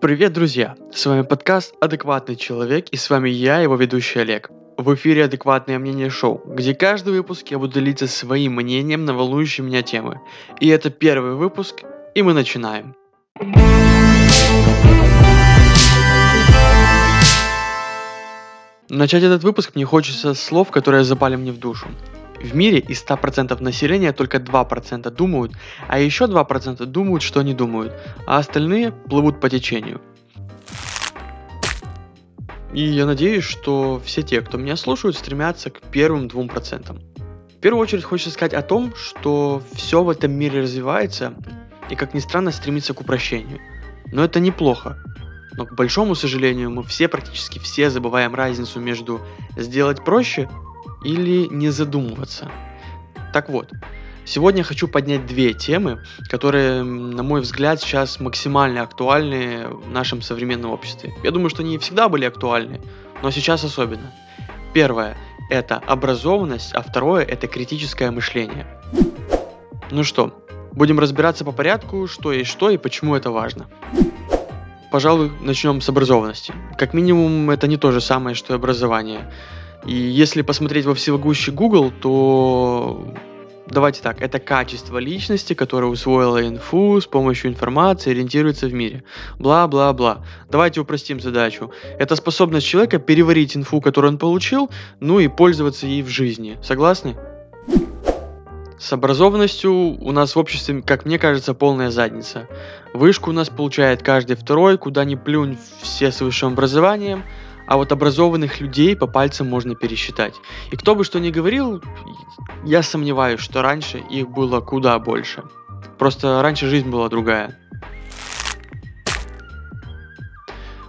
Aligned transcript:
Привет, 0.00 0.32
друзья! 0.32 0.76
С 0.92 1.06
вами 1.06 1.22
подкаст 1.22 1.74
«Адекватный 1.80 2.36
человек» 2.36 2.86
и 2.90 2.96
с 2.96 3.10
вами 3.10 3.30
я, 3.30 3.58
его 3.58 3.74
ведущий 3.74 4.20
Олег. 4.20 4.48
В 4.76 4.94
эфире 4.94 5.24
«Адекватное 5.24 5.80
мнение 5.80 6.08
шоу», 6.08 6.40
где 6.46 6.72
каждый 6.72 7.14
выпуск 7.14 7.48
я 7.48 7.58
буду 7.58 7.74
делиться 7.74 8.06
своим 8.06 8.54
мнением 8.54 9.04
на 9.04 9.12
волнующие 9.12 9.66
меня 9.66 9.82
темы. 9.82 10.20
И 10.60 10.68
это 10.68 10.90
первый 10.90 11.34
выпуск, 11.34 11.82
и 12.14 12.22
мы 12.22 12.32
начинаем. 12.32 12.94
Начать 18.88 19.24
этот 19.24 19.42
выпуск 19.42 19.72
мне 19.74 19.84
хочется 19.84 20.34
слов, 20.34 20.70
которые 20.70 21.02
запали 21.02 21.34
мне 21.34 21.50
в 21.50 21.58
душу. 21.58 21.88
В 22.40 22.54
мире 22.54 22.78
из 22.78 23.04
100% 23.04 23.60
населения 23.62 24.12
только 24.12 24.38
2% 24.38 25.10
думают, 25.10 25.52
а 25.88 25.98
еще 25.98 26.24
2% 26.24 26.84
думают, 26.86 27.22
что 27.22 27.40
они 27.40 27.52
думают, 27.52 27.92
а 28.26 28.38
остальные 28.38 28.92
плывут 28.92 29.40
по 29.40 29.50
течению. 29.50 30.00
И 32.72 32.82
я 32.82 33.06
надеюсь, 33.06 33.44
что 33.44 34.00
все 34.04 34.22
те, 34.22 34.40
кто 34.40 34.58
меня 34.58 34.76
слушают, 34.76 35.16
стремятся 35.16 35.70
к 35.70 35.80
первым 35.90 36.26
2%. 36.26 37.00
В 37.58 37.60
первую 37.60 37.82
очередь 37.82 38.04
хочется 38.04 38.30
сказать 38.30 38.54
о 38.54 38.62
том, 38.62 38.94
что 38.94 39.62
все 39.72 40.04
в 40.04 40.10
этом 40.10 40.32
мире 40.32 40.60
развивается 40.60 41.34
и, 41.90 41.96
как 41.96 42.14
ни 42.14 42.20
странно, 42.20 42.52
стремится 42.52 42.94
к 42.94 43.00
упрощению. 43.00 43.58
Но 44.12 44.22
это 44.22 44.38
неплохо. 44.38 44.96
Но, 45.56 45.66
к 45.66 45.74
большому 45.74 46.14
сожалению, 46.14 46.70
мы 46.70 46.84
все, 46.84 47.08
практически 47.08 47.58
все, 47.58 47.90
забываем 47.90 48.34
разницу 48.34 48.78
между 48.78 49.20
сделать 49.56 50.04
проще 50.04 50.48
или 51.04 51.46
не 51.46 51.70
задумываться. 51.70 52.50
Так 53.32 53.48
вот, 53.48 53.70
сегодня 54.24 54.62
хочу 54.62 54.88
поднять 54.88 55.26
две 55.26 55.52
темы, 55.52 56.02
которые, 56.28 56.82
на 56.82 57.22
мой 57.22 57.40
взгляд, 57.40 57.80
сейчас 57.80 58.20
максимально 58.20 58.82
актуальны 58.82 59.68
в 59.68 59.90
нашем 59.90 60.22
современном 60.22 60.70
обществе. 60.70 61.12
Я 61.22 61.30
думаю, 61.30 61.50
что 61.50 61.62
они 61.62 61.78
всегда 61.78 62.08
были 62.08 62.24
актуальны, 62.24 62.80
но 63.22 63.30
сейчас 63.30 63.64
особенно. 63.64 64.12
Первое– 64.74 65.16
это 65.50 65.76
образованность, 65.76 66.72
а 66.74 66.82
второе– 66.82 67.24
это 67.24 67.46
критическое 67.46 68.10
мышление. 68.10 68.66
Ну 69.90 70.04
что, 70.04 70.44
будем 70.72 70.98
разбираться 70.98 71.44
по 71.44 71.52
порядку, 71.52 72.06
что 72.06 72.32
есть 72.32 72.50
что 72.50 72.70
и 72.70 72.76
почему 72.76 73.14
это 73.14 73.30
важно. 73.30 73.66
Пожалуй, 74.90 75.30
начнем 75.40 75.80
с 75.80 75.88
образованности. 75.88 76.54
Как 76.78 76.94
минимум, 76.94 77.50
это 77.50 77.66
не 77.66 77.76
то 77.76 77.90
же 77.92 78.00
самое, 78.00 78.34
что 78.34 78.54
и 78.54 78.56
образование. 78.56 79.30
И 79.86 79.92
если 79.92 80.42
посмотреть 80.42 80.86
во 80.86 80.94
всемогущий 80.94 81.50
Google, 81.50 81.92
то 82.00 83.14
давайте 83.70 84.02
так, 84.02 84.20
это 84.20 84.38
качество 84.38 84.98
личности, 84.98 85.54
которое 85.54 85.86
усвоило 85.86 86.46
инфу 86.46 87.00
с 87.00 87.06
помощью 87.06 87.50
информации, 87.50 88.10
ориентируется 88.10 88.66
в 88.66 88.74
мире. 88.74 89.04
Бла-бла-бла. 89.38 90.24
Давайте 90.50 90.80
упростим 90.80 91.20
задачу. 91.20 91.70
Это 91.98 92.16
способность 92.16 92.66
человека 92.66 92.98
переварить 92.98 93.56
инфу, 93.56 93.80
которую 93.80 94.12
он 94.12 94.18
получил, 94.18 94.70
ну 95.00 95.20
и 95.20 95.28
пользоваться 95.28 95.86
ей 95.86 96.02
в 96.02 96.08
жизни. 96.08 96.58
Согласны? 96.62 97.16
С 98.78 98.92
образованностью 98.92 99.72
у 99.72 100.12
нас 100.12 100.36
в 100.36 100.38
обществе, 100.38 100.82
как 100.82 101.04
мне 101.04 101.18
кажется, 101.18 101.52
полная 101.52 101.90
задница. 101.90 102.46
Вышку 102.94 103.30
у 103.30 103.32
нас 103.32 103.48
получает 103.48 104.04
каждый 104.04 104.36
второй, 104.36 104.78
куда 104.78 105.04
ни 105.04 105.16
плюнь 105.16 105.58
все 105.82 106.12
с 106.12 106.20
высшим 106.20 106.52
образованием– 106.52 107.24
а 107.68 107.76
вот 107.76 107.92
образованных 107.92 108.60
людей 108.60 108.96
по 108.96 109.06
пальцам 109.06 109.46
можно 109.46 109.74
пересчитать. 109.74 110.34
И 110.72 110.76
кто 110.76 110.94
бы 110.94 111.04
что 111.04 111.20
ни 111.20 111.30
говорил, 111.30 111.82
я 112.64 112.82
сомневаюсь, 112.82 113.40
что 113.40 113.60
раньше 113.60 113.98
их 113.98 114.30
было 114.30 114.60
куда 114.60 114.98
больше. 114.98 115.44
Просто 115.98 116.40
раньше 116.40 116.66
жизнь 116.66 116.88
была 116.88 117.10
другая. 117.10 117.58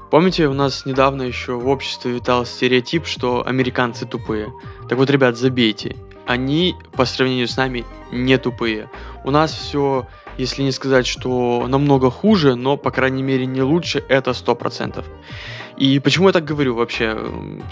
Помните, 0.10 0.48
у 0.48 0.54
нас 0.54 0.86
недавно 0.86 1.24
еще 1.24 1.54
в 1.54 1.68
обществе 1.68 2.14
витал 2.14 2.46
стереотип, 2.46 3.06
что 3.06 3.46
американцы 3.46 4.08
тупые. 4.08 4.52
Так 4.88 4.98
вот, 4.98 5.10
ребят, 5.10 5.38
забейте. 5.38 5.98
Они 6.26 6.76
по 6.94 7.06
сравнению 7.06 7.48
с 7.48 7.58
нами 7.58 7.86
не 8.12 8.38
тупые. 8.38 8.89
У 9.26 9.32
нас 9.32 9.52
все, 9.52 10.08
если 10.38 10.64
не 10.64 10.72
сказать, 10.72 11.06
что 11.06 11.68
намного 11.68 12.10
хуже, 12.10 12.56
но, 12.56 12.78
по 12.78 12.89
крайней 12.89 13.22
мере, 13.22 13.45
не 13.45 13.62
лучше, 13.62 14.04
это 14.08 14.32
100%. 14.32 15.04
И 15.80 16.00
почему 16.00 16.28
я 16.28 16.34
так 16.34 16.44
говорю 16.44 16.76
вообще? 16.76 17.17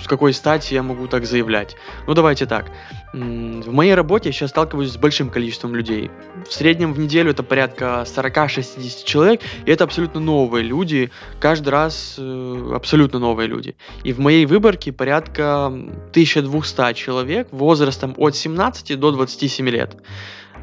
С 0.01 0.07
какой 0.07 0.31
стати 0.31 0.73
я 0.73 0.81
могу 0.81 1.07
так 1.07 1.25
заявлять? 1.25 1.75
Ну 2.07 2.13
давайте 2.13 2.45
так. 2.45 2.71
В 3.11 3.71
моей 3.71 3.95
работе 3.95 4.29
я 4.29 4.33
сейчас 4.33 4.51
сталкиваюсь 4.51 4.91
с 4.91 4.97
большим 4.97 5.29
количеством 5.29 5.75
людей. 5.75 6.09
В 6.47 6.53
среднем 6.53 6.93
в 6.93 6.99
неделю 6.99 7.31
это 7.31 7.43
порядка 7.43 8.05
40-60 8.05 9.03
человек, 9.03 9.41
и 9.65 9.71
это 9.71 9.83
абсолютно 9.83 10.21
новые 10.21 10.63
люди. 10.63 11.11
Каждый 11.41 11.69
раз 11.69 12.15
э, 12.17 12.71
абсолютно 12.73 13.19
новые 13.19 13.47
люди. 13.47 13.75
И 14.05 14.13
в 14.13 14.19
моей 14.19 14.45
выборке 14.45 14.93
порядка 14.93 15.65
1200 15.65 16.93
человек 16.93 17.49
возрастом 17.51 18.13
от 18.17 18.37
17 18.37 18.97
до 18.97 19.11
27 19.11 19.67
лет. 19.67 19.97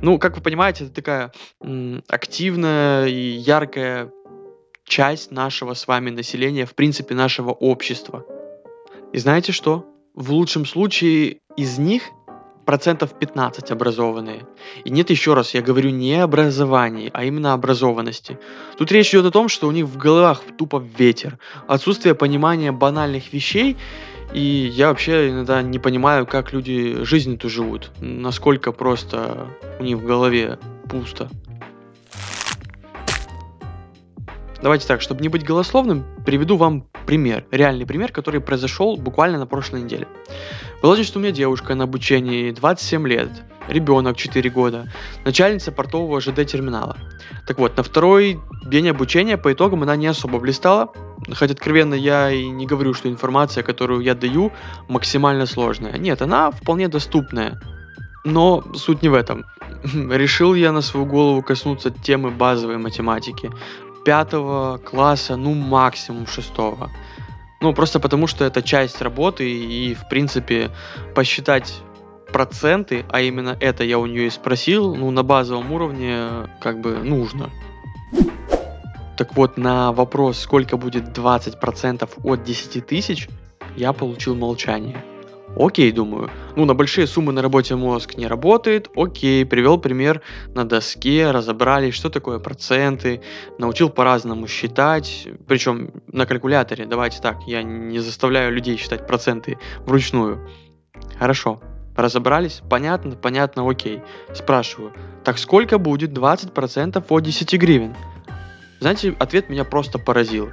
Ну, 0.00 0.19
как 0.19 0.37
вы 0.37 0.43
понимаете, 0.43 0.84
это 0.84 0.94
такая 0.94 1.33
активная 2.09 3.06
и 3.06 3.37
яркая 3.37 4.10
часть 4.84 5.31
нашего 5.31 5.75
с 5.75 5.87
вами 5.87 6.11
населения, 6.11 6.67
в 6.67 6.75
принципе, 6.75 7.15
нашего 7.15 7.50
общества. 7.50 8.25
И 9.12 9.19
знаете 9.19 9.53
что? 9.53 9.87
В 10.15 10.33
лучшем 10.33 10.67
случае 10.67 11.39
из 11.56 11.78
них 11.78 12.03
процентов 12.65 13.19
15 13.19 13.71
образованные. 13.71 14.47
И 14.84 14.91
нет, 14.91 15.11
еще 15.11 15.34
раз, 15.34 15.55
я 15.55 15.62
говорю 15.62 15.91
не 15.91 16.15
образовании, 16.15 17.11
а 17.12 17.25
именно 17.25 17.53
образованности. 17.53 18.39
Тут 18.78 18.91
речь 18.93 19.11
идет 19.11 19.27
о 19.27 19.31
том, 19.31 19.49
что 19.49 19.69
у 19.69 19.71
них 19.71 19.87
в 19.87 19.97
головах 19.97 20.43
тупо 20.56 20.83
ветер, 20.99 21.39
отсутствие 21.69 22.15
понимания 22.15 22.72
банальных 22.72 23.33
вещей, 23.33 23.77
и 24.33 24.41
я 24.41 24.89
вообще 24.89 25.31
иногда 25.31 25.62
не 25.62 25.78
понимаю, 25.78 26.27
как 26.27 26.53
люди 26.53 27.05
жизнь-то 27.05 27.49
живут, 27.49 27.91
насколько 28.01 28.72
просто 28.72 29.49
у 29.78 29.83
них 29.83 29.99
в 29.99 30.06
голове 30.06 30.59
пусто. 30.89 31.28
Давайте 34.64 34.86
так, 34.86 35.02
чтобы 35.02 35.20
не 35.20 35.28
быть 35.28 35.44
голословным, 35.44 36.06
приведу 36.25 36.56
вам 36.56 36.86
пример, 37.04 37.44
реальный 37.50 37.84
пример, 37.84 38.12
который 38.12 38.41
произошел 38.41 38.97
буквально 38.97 39.38
на 39.38 39.47
прошлой 39.47 39.82
неделе. 39.82 40.08
Положим, 40.80 41.04
что 41.04 41.19
у 41.19 41.22
меня 41.22 41.32
девушка 41.32 41.75
на 41.75 41.84
обучении 41.84 42.50
27 42.50 43.06
лет, 43.06 43.28
ребенок 43.69 44.16
4 44.16 44.48
года, 44.48 44.91
начальница 45.22 45.70
портового 45.70 46.19
ЖД-терминала. 46.22 46.97
Так 47.47 47.58
вот, 47.58 47.76
на 47.76 47.82
второй 47.82 48.41
день 48.64 48.88
обучения 48.88 49.36
по 49.36 49.53
итогам 49.53 49.82
она 49.82 49.97
не 49.97 50.06
особо 50.06 50.38
блистала, 50.38 50.91
хоть 51.36 51.50
откровенно 51.50 51.92
я 51.92 52.30
и 52.30 52.48
не 52.48 52.64
говорю, 52.64 52.94
что 52.94 53.10
информация, 53.10 53.62
которую 53.62 54.00
я 54.00 54.14
даю, 54.14 54.50
максимально 54.88 55.44
сложная. 55.44 55.98
Нет, 55.98 56.22
она 56.22 56.50
вполне 56.50 56.88
доступная. 56.88 57.60
Но 58.24 58.64
суть 58.74 59.03
не 59.03 59.10
в 59.10 59.14
этом. 59.14 59.44
Решил 60.10 60.54
я 60.54 60.72
на 60.72 60.80
свою 60.80 61.04
голову 61.04 61.42
коснуться 61.42 61.91
темы 61.91 62.30
базовой 62.30 62.78
математики 62.78 63.50
пятого 64.04 64.78
класса, 64.78 65.37
ну 65.37 65.54
максимум 65.54 66.26
шестого. 66.26 66.91
Ну, 67.60 67.72
просто 67.72 67.98
потому 67.98 68.26
что 68.26 68.44
это 68.44 68.62
часть 68.62 69.00
работы, 69.00 69.50
и, 69.50 69.94
в 69.94 70.09
принципе, 70.09 70.70
посчитать 71.15 71.81
проценты, 72.31 73.04
а 73.09 73.20
именно 73.20 73.56
это 73.60 73.84
я 73.84 73.98
у 73.98 74.06
нее 74.06 74.26
и 74.26 74.31
спросил, 74.31 74.94
ну, 74.94 75.10
на 75.10 75.22
базовом 75.22 75.72
уровне, 75.72 76.28
как 76.60 76.81
бы, 76.81 76.98
нужно. 76.98 77.50
Так 79.16 79.37
вот, 79.37 79.56
на 79.56 79.92
вопрос, 79.92 80.41
сколько 80.41 80.76
будет 80.76 81.16
20% 81.16 82.09
от 82.22 82.42
10 82.42 82.86
тысяч, 82.86 83.28
я 83.76 83.92
получил 83.92 84.34
молчание. 84.34 85.03
Окей, 85.56 85.92
думаю. 85.92 86.31
Ну, 86.56 86.65
на 86.65 86.75
большие 86.75 87.06
суммы 87.06 87.32
на 87.32 87.41
работе 87.41 87.76
мозг 87.76 88.16
не 88.16 88.26
работает. 88.26 88.88
Окей, 88.97 89.47
привел 89.47 89.78
пример 89.78 90.20
на 90.48 90.65
доске, 90.65 91.31
разобрались, 91.31 91.94
что 91.94 92.10
такое 92.10 92.41
проценты, 92.41 93.20
научил 93.59 93.88
по-разному 93.88 94.48
считать, 94.48 95.28
причем 95.47 95.91
на 96.09 96.26
калькуляторе. 96.26 96.86
Давайте 96.86 97.21
так, 97.21 97.42
я 97.47 97.62
не 97.62 98.01
заставляю 98.01 98.53
людей 98.53 98.77
считать 98.77 99.06
проценты 99.06 99.59
вручную. 99.86 100.48
Хорошо, 101.18 101.60
разобрались, 101.97 102.60
понятно, 102.68 103.12
понятно, 103.12 103.68
окей. 103.68 104.03
Спрашиваю, 104.34 104.92
так 105.22 105.39
сколько 105.39 105.78
будет 105.78 106.10
20% 106.10 107.04
от 107.09 107.22
10 107.22 107.54
гривен? 107.54 107.95
Знаете, 108.80 109.15
ответ 109.18 109.48
меня 109.48 109.65
просто 109.65 109.98
поразил. 109.98 110.51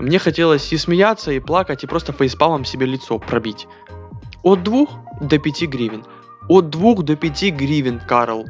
Мне 0.00 0.18
хотелось 0.18 0.72
и 0.72 0.76
смеяться, 0.76 1.30
и 1.30 1.38
плакать, 1.38 1.84
и 1.84 1.86
просто 1.86 2.12
фейспалом 2.12 2.64
себе 2.64 2.86
лицо 2.86 3.18
пробить. 3.18 3.68
От 4.42 4.62
2 4.62 4.86
до 5.20 5.38
5 5.38 5.62
гривен. 5.68 6.04
От 6.48 6.70
2 6.70 7.02
до 7.02 7.16
5 7.16 7.42
гривен, 7.54 8.00
Карл. 8.00 8.46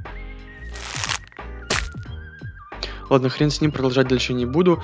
Ладно, 3.11 3.29
хрен 3.29 3.51
с 3.51 3.61
ним, 3.61 3.73
продолжать 3.73 4.09
дальше 4.09 4.35
не 4.35 4.47
буду. 4.47 4.83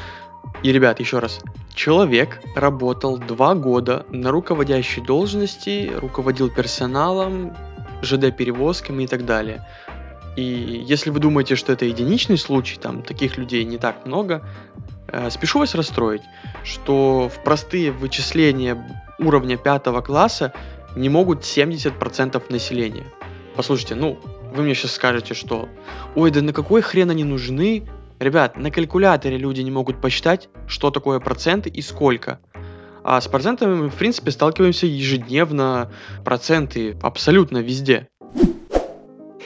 И, 0.63 0.73
ребят, 0.73 1.01
еще 1.01 1.19
раз. 1.19 1.41
Человек 1.75 2.41
работал 2.57 3.19
два 3.19 3.55
года 3.55 4.07
на 4.11 4.31
руководящей 4.31 5.03
должности, 5.03 5.93
руководил 5.95 6.49
персоналом, 6.49 7.55
ЖД-перевозками 8.03 9.05
и 9.05 9.07
так 9.07 9.27
далее. 9.27 9.67
И 10.37 10.43
если 10.43 11.11
вы 11.11 11.21
думаете, 11.21 11.55
что 11.55 11.73
это 11.73 11.85
единичный 11.85 12.39
случай, 12.39 12.79
там 12.79 13.03
таких 13.03 13.37
людей 13.37 13.65
не 13.65 13.79
так 13.79 14.07
много, 14.07 14.43
Э, 15.15 15.31
спешу 15.31 15.61
вас 15.61 15.75
расстроить, 15.77 16.23
что 16.65 17.29
в 17.29 17.43
простые 17.45 17.93
вычисления 17.93 18.77
уровня 19.19 19.57
пятого 19.57 20.01
класса 20.01 20.53
не 20.97 21.09
могут 21.09 21.41
70% 21.41 22.43
населения. 22.51 23.05
Послушайте, 23.57 23.95
ну, 23.95 24.19
вы 24.55 24.63
мне 24.63 24.75
сейчас 24.75 24.93
скажете, 24.93 25.35
что 25.35 25.69
«Ой, 26.15 26.31
да 26.31 26.43
на 26.43 26.53
какой 26.53 26.83
хрен 26.83 27.11
они 27.11 27.25
нужны?» 27.25 27.87
Ребят, 28.21 28.57
на 28.57 28.71
калькуляторе 28.71 29.37
люди 29.37 29.61
не 29.61 29.71
могут 29.71 30.01
посчитать, 30.01 30.49
что 30.67 30.91
такое 30.91 31.19
проценты 31.19 31.69
и 31.69 31.83
сколько. 31.83 32.41
А 33.03 33.21
с 33.21 33.29
процентами 33.29 33.75
мы, 33.75 33.91
в 33.91 33.95
принципе, 33.97 34.31
сталкиваемся 34.31 34.87
ежедневно. 34.87 35.93
Проценты 36.25 36.97
абсолютно 37.03 37.59
везде. 37.59 38.09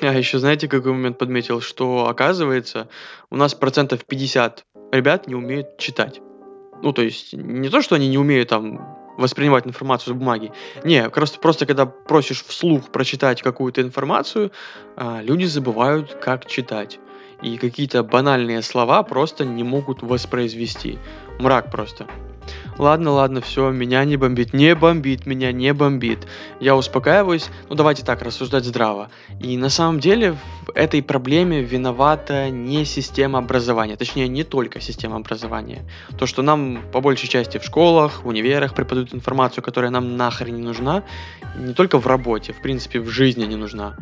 А 0.01 0.15
еще 0.15 0.39
знаете, 0.39 0.69
какой 0.69 0.93
момент 0.93 1.19
подметил, 1.19 1.61
что 1.61 2.09
оказывается 2.09 2.89
у 3.31 3.37
нас 3.37 3.55
процентов 3.55 4.05
50 4.05 4.65
ребят 4.93 5.27
не 5.27 5.35
умеют 5.35 5.77
читать. 5.79 6.21
Ну, 6.83 6.93
то 6.93 7.03
есть, 7.03 7.33
не 7.33 7.69
то, 7.69 7.83
что 7.83 7.97
они 7.97 8.07
не 8.09 8.19
умеют 8.19 8.51
там 8.51 8.97
воспринимать 9.19 9.67
информацию 9.67 10.15
с 10.15 10.17
бумаги. 10.17 10.53
Не, 10.85 11.11
просто, 11.11 11.39
просто 11.41 11.67
когда 11.67 11.85
просишь 11.85 12.45
вслух 12.45 12.91
прочитать 12.91 13.43
какую-то 13.43 13.83
информацию, 13.83 14.53
а, 14.97 15.21
люди 15.21 15.45
забывают, 15.45 16.15
как 16.15 16.47
читать. 16.47 16.99
И 17.43 17.59
какие-то 17.59 18.03
банальные 18.03 18.63
слова 18.63 19.03
просто 19.03 19.45
не 19.45 19.65
могут 19.65 20.03
воспроизвести. 20.03 20.99
Мрак 21.39 21.71
просто. 21.71 22.07
Ладно, 22.79 23.11
ладно, 23.11 23.41
все, 23.41 23.71
меня 23.71 24.05
не 24.05 24.17
бомбит, 24.17 24.55
не 24.55 24.77
бомбит, 24.77 25.27
меня 25.27 25.51
не 25.51 25.75
бомбит. 25.75 26.29
Я 26.61 26.77
успокаиваюсь, 26.77 27.51
ну 27.69 27.75
давайте 27.75 28.05
так, 28.05 28.23
рассуждать 28.23 28.65
здраво. 28.65 29.11
И 29.41 29.57
на 29.57 29.69
самом 29.69 29.99
деле 29.99 30.33
в 30.33 30.71
этой 30.77 31.03
проблеме 31.03 31.61
виновата 31.61 32.51
не 32.51 32.85
система 32.85 33.41
образования, 33.41 33.97
точнее 33.97 34.29
не 34.29 34.45
только 34.45 34.81
система 34.81 35.17
образования. 35.17 35.83
То, 36.17 36.27
что 36.27 36.43
нам 36.43 36.81
по 36.93 37.01
большей 37.01 37.29
части 37.29 37.59
в 37.59 37.65
школах, 37.65 38.23
в 38.23 38.29
универах 38.29 38.75
преподают 38.75 39.13
информацию, 39.13 39.65
которая 39.65 39.91
нам 39.91 40.17
нахрен 40.17 40.55
не 40.55 40.63
нужна, 40.63 41.03
не 41.57 41.75
только 41.75 41.99
в 41.99 42.07
работе, 42.07 42.53
в 42.53 42.63
принципе 42.63 43.01
в 43.01 43.09
жизни 43.09 43.45
не 43.45 43.57
нужна. 43.57 43.97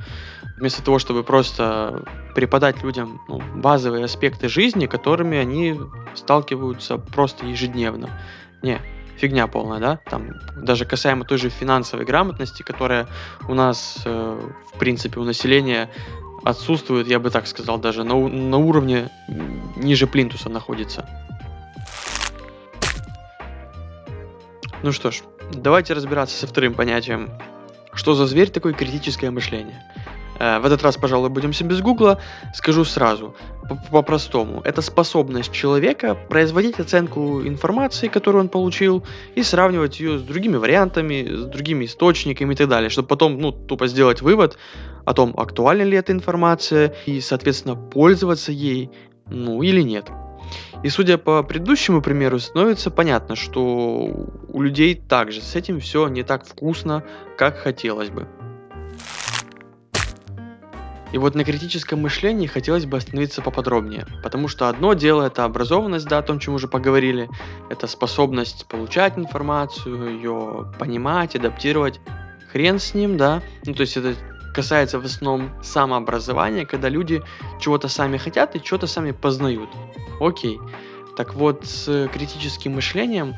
Вместо 0.59 0.83
того, 0.83 0.99
чтобы 0.99 1.23
просто 1.23 2.05
преподать 2.35 2.83
людям 2.83 3.23
ну, 3.29 3.43
базовые 3.55 4.05
аспекты 4.05 4.49
жизни, 4.49 4.87
которыми 4.87 5.39
они 5.39 5.81
сталкиваются 6.15 6.99
просто 6.99 7.47
ежедневно. 7.47 8.11
Не, 8.63 8.81
фигня 9.17 9.47
полная, 9.47 9.81
да? 9.81 10.01
Там 10.09 10.35
даже 10.57 10.85
касаемо 10.85 11.25
той 11.25 11.39
же 11.39 11.49
финансовой 11.49 12.05
грамотности, 12.05 12.63
которая 12.63 13.07
у 13.49 13.55
нас, 13.55 14.03
э, 14.05 14.51
в 14.75 14.79
принципе, 14.79 15.21
у 15.21 15.25
населения 15.25 15.91
отсутствует, 16.45 17.09
я 17.09 17.19
бы 17.19 17.31
так 17.31 17.47
сказал, 17.47 17.79
даже 17.79 18.05
на, 18.05 18.15
на 18.29 18.57
уровне 18.59 19.11
ниже 19.77 20.07
плинтуса 20.07 20.49
находится. 20.49 21.09
Ну 24.83 24.93
что 24.93 25.11
ж, 25.11 25.23
давайте 25.53 25.95
разбираться 25.95 26.37
со 26.37 26.47
вторым 26.47 26.75
понятием. 26.75 27.31
Что 27.93 28.15
за 28.15 28.27
зверь 28.27 28.51
такое 28.51 28.75
критическое 28.75 29.31
мышление? 29.31 29.83
Э, 30.39 30.59
в 30.59 30.67
этот 30.67 30.83
раз, 30.83 30.97
пожалуй, 30.97 31.31
будемся 31.31 31.65
без 31.65 31.81
гугла. 31.81 32.21
Скажу 32.55 32.85
сразу, 32.85 33.35
по-простому. 33.91 34.61
Это 34.65 34.83
способность 34.83 35.53
человека 35.53 36.15
производить 36.15 36.79
оценку 36.81 37.43
информации, 37.43 38.09
которую 38.09 38.43
он 38.43 38.49
получил, 38.49 39.05
и 39.35 39.43
сравнивать 39.43 40.01
ее 40.01 40.19
с 40.19 40.23
другими 40.23 40.57
вариантами, 40.57 41.27
с 41.27 41.45
другими 41.45 41.85
источниками 41.85 42.55
и 42.55 42.57
так 42.57 42.69
далее, 42.69 42.91
чтобы 42.91 43.09
потом, 43.09 43.39
ну, 43.39 43.53
тупо 43.53 43.87
сделать 43.87 44.23
вывод 44.23 44.59
о 45.05 45.15
том, 45.15 45.35
актуальна 45.37 45.83
ли 45.83 45.97
эта 45.97 46.13
информация, 46.13 46.95
и, 47.07 47.21
соответственно, 47.21 47.77
пользоваться 47.77 48.53
ей, 48.53 48.91
ну, 49.29 49.63
или 49.63 49.83
нет. 49.83 50.11
И 50.83 50.89
судя 50.89 51.19
по 51.19 51.43
предыдущему 51.43 52.03
примеру, 52.03 52.39
становится 52.39 52.91
понятно, 52.91 53.35
что 53.35 53.65
у 54.49 54.63
людей 54.63 54.95
также 54.95 55.41
с 55.41 55.57
этим 55.57 55.81
все 55.81 56.07
не 56.09 56.23
так 56.23 56.47
вкусно, 56.47 57.03
как 57.37 57.57
хотелось 57.57 58.11
бы. 58.11 58.29
И 61.13 61.19
вот 61.19 61.35
на 61.35 61.45
критическом 61.45 62.01
мышлении 62.01 62.47
хотелось 62.47 62.85
бы 62.85 62.97
остановиться 62.97 63.41
поподробнее, 63.41 64.07
потому 64.23 64.49
что 64.49 64.69
одно 64.69 64.95
дело 64.95 65.23
это 65.23 65.45
образованность, 65.45 66.07
да, 66.07 66.19
о 66.19 66.23
том, 66.23 66.41
чем 66.41 66.55
уже 66.55 66.69
поговорили, 66.69 67.31
это 67.71 67.87
способность 67.87 68.67
получать 68.67 69.17
информацию, 69.17 70.17
ее 70.17 70.73
понимать, 70.79 71.37
адаптировать. 71.37 72.01
Хрен 72.53 72.79
с 72.79 72.95
ним, 72.95 73.17
да, 73.17 73.43
ну 73.65 73.75
то 73.75 73.83
есть 73.83 73.97
это 73.97 74.15
касается 74.55 74.99
в 74.99 75.05
основном 75.05 75.51
самообразования, 75.63 76.65
когда 76.65 76.89
люди 76.89 77.23
чего-то 77.61 77.89
сами 77.89 78.17
хотят 78.17 78.57
и 78.57 78.63
чего-то 78.63 78.87
сами 78.87 79.13
познают. 79.13 79.69
Окей. 80.21 80.59
Так 81.17 81.35
вот, 81.35 81.65
с 81.67 82.09
критическим 82.13 82.75
мышлением, 82.75 83.37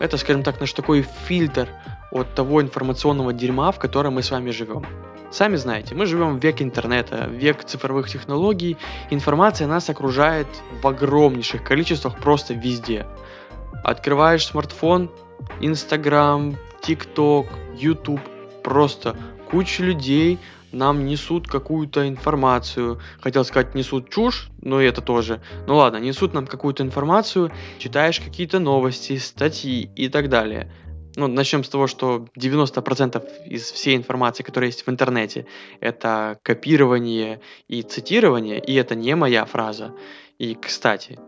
это, 0.00 0.16
скажем 0.16 0.42
так, 0.42 0.60
наш 0.60 0.72
такой 0.72 1.06
фильтр 1.26 1.68
от 2.12 2.34
того 2.34 2.62
информационного 2.62 3.32
дерьма, 3.32 3.72
в 3.72 3.78
котором 3.78 4.14
мы 4.14 4.22
с 4.22 4.30
вами 4.30 4.50
живем. 4.50 4.84
Сами 5.30 5.56
знаете, 5.56 5.94
мы 5.94 6.06
живем 6.06 6.38
в 6.38 6.42
век 6.42 6.62
интернета, 6.62 7.26
век 7.30 7.64
цифровых 7.64 8.08
технологий, 8.08 8.76
информация 9.10 9.66
нас 9.66 9.90
окружает 9.90 10.46
в 10.82 10.86
огромнейших 10.86 11.64
количествах 11.64 12.18
просто 12.18 12.54
везде. 12.54 13.06
Открываешь 13.84 14.46
смартфон, 14.46 15.10
Инстаграм, 15.60 16.56
ТикТок, 16.80 17.46
Ютуб, 17.76 18.20
просто 18.62 19.16
куча 19.50 19.82
людей 19.82 20.38
нам 20.72 21.06
несут 21.06 21.48
какую-то 21.48 22.08
информацию. 22.08 23.00
Хотел 23.20 23.44
сказать, 23.44 23.74
несут 23.74 24.10
чушь, 24.10 24.48
но 24.60 24.80
это 24.80 25.00
тоже. 25.00 25.40
Ну 25.66 25.76
ладно, 25.76 25.98
несут 25.98 26.34
нам 26.34 26.46
какую-то 26.46 26.82
информацию, 26.82 27.50
читаешь 27.78 28.20
какие-то 28.20 28.58
новости, 28.58 29.16
статьи 29.16 29.90
и 29.96 30.08
так 30.08 30.28
далее 30.28 30.70
ну, 31.16 31.26
начнем 31.26 31.64
с 31.64 31.68
того, 31.68 31.86
что 31.86 32.26
90% 32.38 33.46
из 33.46 33.72
всей 33.72 33.96
информации, 33.96 34.42
которая 34.42 34.68
есть 34.68 34.86
в 34.86 34.90
интернете, 34.90 35.46
это 35.80 36.38
копирование 36.42 37.40
и 37.68 37.82
цитирование, 37.82 38.60
и 38.60 38.74
это 38.74 38.94
не 38.94 39.16
моя 39.16 39.44
фраза. 39.46 39.94
И, 40.38 40.54
кстати, 40.54 41.18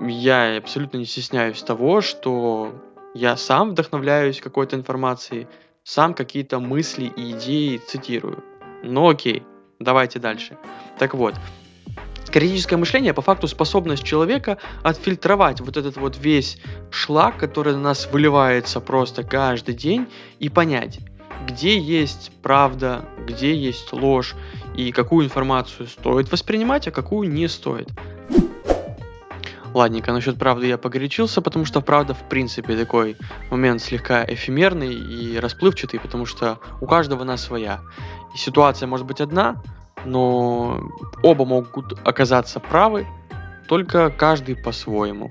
я 0.00 0.56
абсолютно 0.56 0.98
не 0.98 1.06
стесняюсь 1.06 1.62
того, 1.62 2.00
что 2.00 2.74
я 3.14 3.36
сам 3.36 3.70
вдохновляюсь 3.70 4.40
какой-то 4.40 4.76
информацией, 4.76 5.46
сам 5.84 6.14
какие-то 6.14 6.58
мысли 6.58 7.12
и 7.16 7.32
идеи 7.32 7.78
цитирую. 7.78 8.44
Ну 8.82 9.08
окей, 9.08 9.44
давайте 9.78 10.18
дальше. 10.18 10.58
Так 10.98 11.14
вот, 11.14 11.34
Критическое 12.32 12.76
мышление 12.76 13.12
по 13.12 13.22
факту 13.22 13.48
способность 13.48 14.04
человека 14.04 14.58
отфильтровать 14.84 15.60
вот 15.60 15.76
этот 15.76 15.96
вот 15.96 16.16
весь 16.16 16.58
шлак, 16.90 17.36
который 17.36 17.72
на 17.72 17.80
нас 17.80 18.08
выливается 18.10 18.80
просто 18.80 19.24
каждый 19.24 19.74
день, 19.74 20.06
и 20.38 20.48
понять, 20.48 21.00
где 21.48 21.76
есть 21.76 22.30
правда, 22.42 23.04
где 23.26 23.54
есть 23.56 23.92
ложь, 23.92 24.36
и 24.76 24.92
какую 24.92 25.26
информацию 25.26 25.88
стоит 25.88 26.30
воспринимать, 26.30 26.86
а 26.86 26.92
какую 26.92 27.28
не 27.28 27.48
стоит. 27.48 27.88
Ладненько, 29.74 30.12
насчет 30.12 30.38
правды 30.38 30.66
я 30.66 30.78
погорячился, 30.78 31.42
потому 31.42 31.64
что 31.64 31.80
правда 31.80 32.14
в 32.14 32.28
принципе 32.28 32.76
такой 32.76 33.16
момент 33.50 33.82
слегка 33.82 34.24
эфемерный 34.24 34.92
и 34.94 35.38
расплывчатый, 35.38 36.00
потому 36.00 36.26
что 36.26 36.58
у 36.80 36.86
каждого 36.86 37.22
она 37.22 37.36
своя. 37.36 37.80
И 38.34 38.38
ситуация 38.38 38.86
может 38.88 39.06
быть 39.06 39.20
одна, 39.20 39.62
но 40.04 40.80
оба 41.22 41.44
могут 41.44 41.98
оказаться 42.06 42.60
правы, 42.60 43.06
только 43.68 44.10
каждый 44.10 44.56
по-своему. 44.56 45.30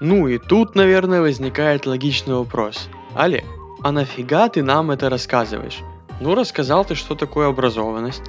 Ну 0.00 0.26
и 0.26 0.38
тут, 0.38 0.74
наверное, 0.74 1.20
возникает 1.20 1.86
логичный 1.86 2.34
вопрос. 2.34 2.88
Олег, 3.14 3.44
а 3.82 3.92
нафига 3.92 4.48
ты 4.48 4.62
нам 4.62 4.90
это 4.90 5.08
рассказываешь? 5.08 5.80
Ну, 6.20 6.34
рассказал 6.34 6.84
ты, 6.84 6.94
что 6.94 7.14
такое 7.14 7.48
образованность, 7.48 8.22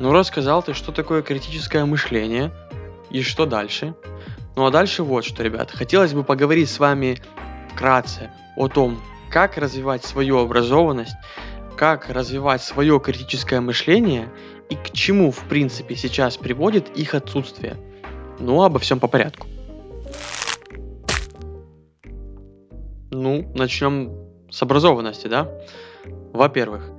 ну, 0.00 0.12
рассказал 0.12 0.62
ты, 0.62 0.72
что 0.72 0.92
такое 0.92 1.22
критическое 1.22 1.84
мышление, 1.84 2.52
и 3.10 3.22
что 3.22 3.44
дальше? 3.44 3.94
Ну, 4.56 4.66
а 4.66 4.70
дальше 4.70 5.02
вот 5.02 5.24
что, 5.24 5.42
ребят, 5.42 5.70
хотелось 5.70 6.12
бы 6.12 6.22
поговорить 6.22 6.70
с 6.70 6.78
вами 6.78 7.20
вкратце 7.72 8.30
о 8.56 8.68
том, 8.68 9.00
как 9.30 9.56
развивать 9.56 10.04
свою 10.04 10.38
образованность, 10.38 11.16
как 11.80 12.10
развивать 12.10 12.60
свое 12.60 13.00
критическое 13.00 13.62
мышление 13.62 14.28
и 14.68 14.74
к 14.74 14.90
чему, 14.90 15.30
в 15.30 15.44
принципе, 15.44 15.96
сейчас 15.96 16.36
приводит 16.36 16.94
их 16.94 17.14
отсутствие. 17.14 17.78
Ну, 18.38 18.62
обо 18.62 18.78
всем 18.78 19.00
по 19.00 19.06
порядку. 19.06 19.46
Ну, 23.10 23.50
начнем 23.54 24.12
с 24.50 24.60
образованности, 24.60 25.26
да? 25.26 25.48
Во-первых, 26.34 26.90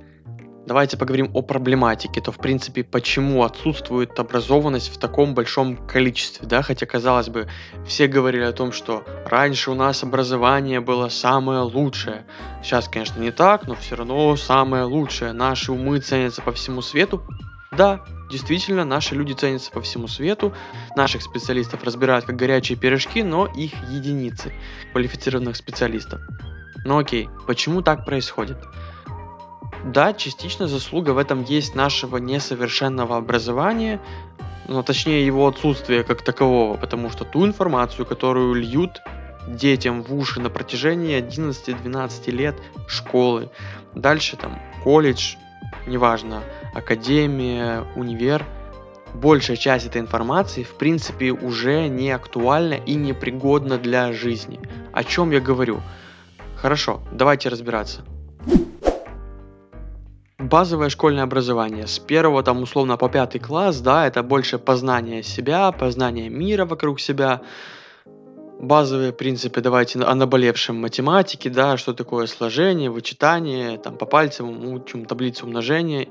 давайте 0.66 0.96
поговорим 0.96 1.30
о 1.34 1.42
проблематике, 1.42 2.20
то 2.20 2.32
в 2.32 2.38
принципе 2.38 2.84
почему 2.84 3.42
отсутствует 3.42 4.18
образованность 4.18 4.94
в 4.94 4.98
таком 4.98 5.34
большом 5.34 5.76
количестве, 5.76 6.46
да, 6.46 6.62
хотя 6.62 6.86
казалось 6.86 7.28
бы, 7.28 7.48
все 7.86 8.06
говорили 8.06 8.44
о 8.44 8.52
том, 8.52 8.72
что 8.72 9.04
раньше 9.26 9.70
у 9.70 9.74
нас 9.74 10.02
образование 10.02 10.80
было 10.80 11.08
самое 11.08 11.60
лучшее, 11.60 12.24
сейчас, 12.62 12.88
конечно, 12.88 13.20
не 13.20 13.30
так, 13.30 13.66
но 13.66 13.74
все 13.74 13.96
равно 13.96 14.36
самое 14.36 14.84
лучшее, 14.84 15.32
наши 15.32 15.72
умы 15.72 15.98
ценятся 16.00 16.42
по 16.42 16.52
всему 16.52 16.82
свету, 16.82 17.22
да, 17.76 18.04
действительно, 18.30 18.84
наши 18.84 19.14
люди 19.14 19.32
ценятся 19.32 19.70
по 19.70 19.80
всему 19.80 20.06
свету, 20.06 20.52
наших 20.94 21.22
специалистов 21.22 21.82
разбирают 21.84 22.26
как 22.26 22.36
горячие 22.36 22.76
пирожки, 22.76 23.22
но 23.22 23.46
их 23.46 23.72
единицы, 23.88 24.52
квалифицированных 24.92 25.56
специалистов. 25.56 26.20
Ну 26.84 26.98
окей, 26.98 27.28
почему 27.46 27.80
так 27.80 28.04
происходит? 28.04 28.58
Да, 29.84 30.12
частично 30.12 30.68
заслуга 30.68 31.10
в 31.10 31.18
этом 31.18 31.42
есть 31.42 31.74
нашего 31.74 32.18
несовершенного 32.18 33.16
образования, 33.16 34.00
но 34.68 34.82
точнее 34.82 35.26
его 35.26 35.46
отсутствия 35.48 36.04
как 36.04 36.22
такового, 36.22 36.76
потому 36.76 37.10
что 37.10 37.24
ту 37.24 37.44
информацию, 37.44 38.06
которую 38.06 38.54
льют 38.54 39.00
детям 39.48 40.02
в 40.02 40.14
уши 40.14 40.40
на 40.40 40.50
протяжении 40.50 41.18
11-12 41.18 42.30
лет 42.30 42.54
школы, 42.86 43.50
дальше 43.94 44.36
там 44.36 44.60
колледж, 44.84 45.34
неважно, 45.88 46.44
академия, 46.74 47.84
универ, 47.96 48.46
большая 49.14 49.56
часть 49.56 49.86
этой 49.86 50.00
информации 50.00 50.62
в 50.62 50.74
принципе 50.74 51.32
уже 51.32 51.88
не 51.88 52.12
актуальна 52.12 52.74
и 52.74 52.94
не 52.94 53.12
пригодна 53.12 53.78
для 53.78 54.12
жизни. 54.12 54.60
О 54.92 55.02
чем 55.02 55.32
я 55.32 55.40
говорю? 55.40 55.80
Хорошо, 56.56 57.02
давайте 57.10 57.48
разбираться. 57.48 58.04
Базовое 60.52 60.90
школьное 60.90 61.24
образование 61.24 61.86
с 61.86 61.98
первого 61.98 62.42
там 62.42 62.60
условно 62.60 62.98
по 62.98 63.08
пятый 63.08 63.38
класс, 63.38 63.80
да, 63.80 64.06
это 64.06 64.22
больше 64.22 64.58
познание 64.58 65.22
себя, 65.22 65.72
познание 65.72 66.28
мира 66.28 66.66
вокруг 66.66 67.00
себя, 67.00 67.40
базовые 68.60 69.14
принципы, 69.14 69.62
давайте 69.62 70.00
о 70.00 70.14
наболевшем 70.14 70.78
математике, 70.78 71.48
да, 71.48 71.78
что 71.78 71.94
такое 71.94 72.26
сложение, 72.26 72.90
вычитание, 72.90 73.78
там 73.78 73.96
по 73.96 74.04
пальцам 74.04 74.74
учим 74.74 75.06
таблицу 75.06 75.46
умножения. 75.46 76.08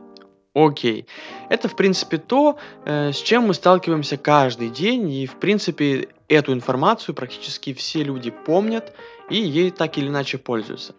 Окей. 0.55 1.05
Это, 1.49 1.67
в 1.67 1.75
принципе, 1.75 2.17
то, 2.17 2.57
э, 2.83 3.11
с 3.11 3.17
чем 3.17 3.43
мы 3.43 3.53
сталкиваемся 3.53 4.17
каждый 4.17 4.69
день, 4.69 5.07
и, 5.07 5.27
в 5.27 5.35
принципе, 5.35 6.09
эту 6.35 6.53
информацию 6.53 7.13
практически 7.13 7.73
все 7.73 8.03
люди 8.03 8.31
помнят 8.31 8.93
и 9.29 9.35
ей 9.35 9.71
так 9.71 9.97
или 9.97 10.07
иначе 10.07 10.37
пользуются. 10.37 10.93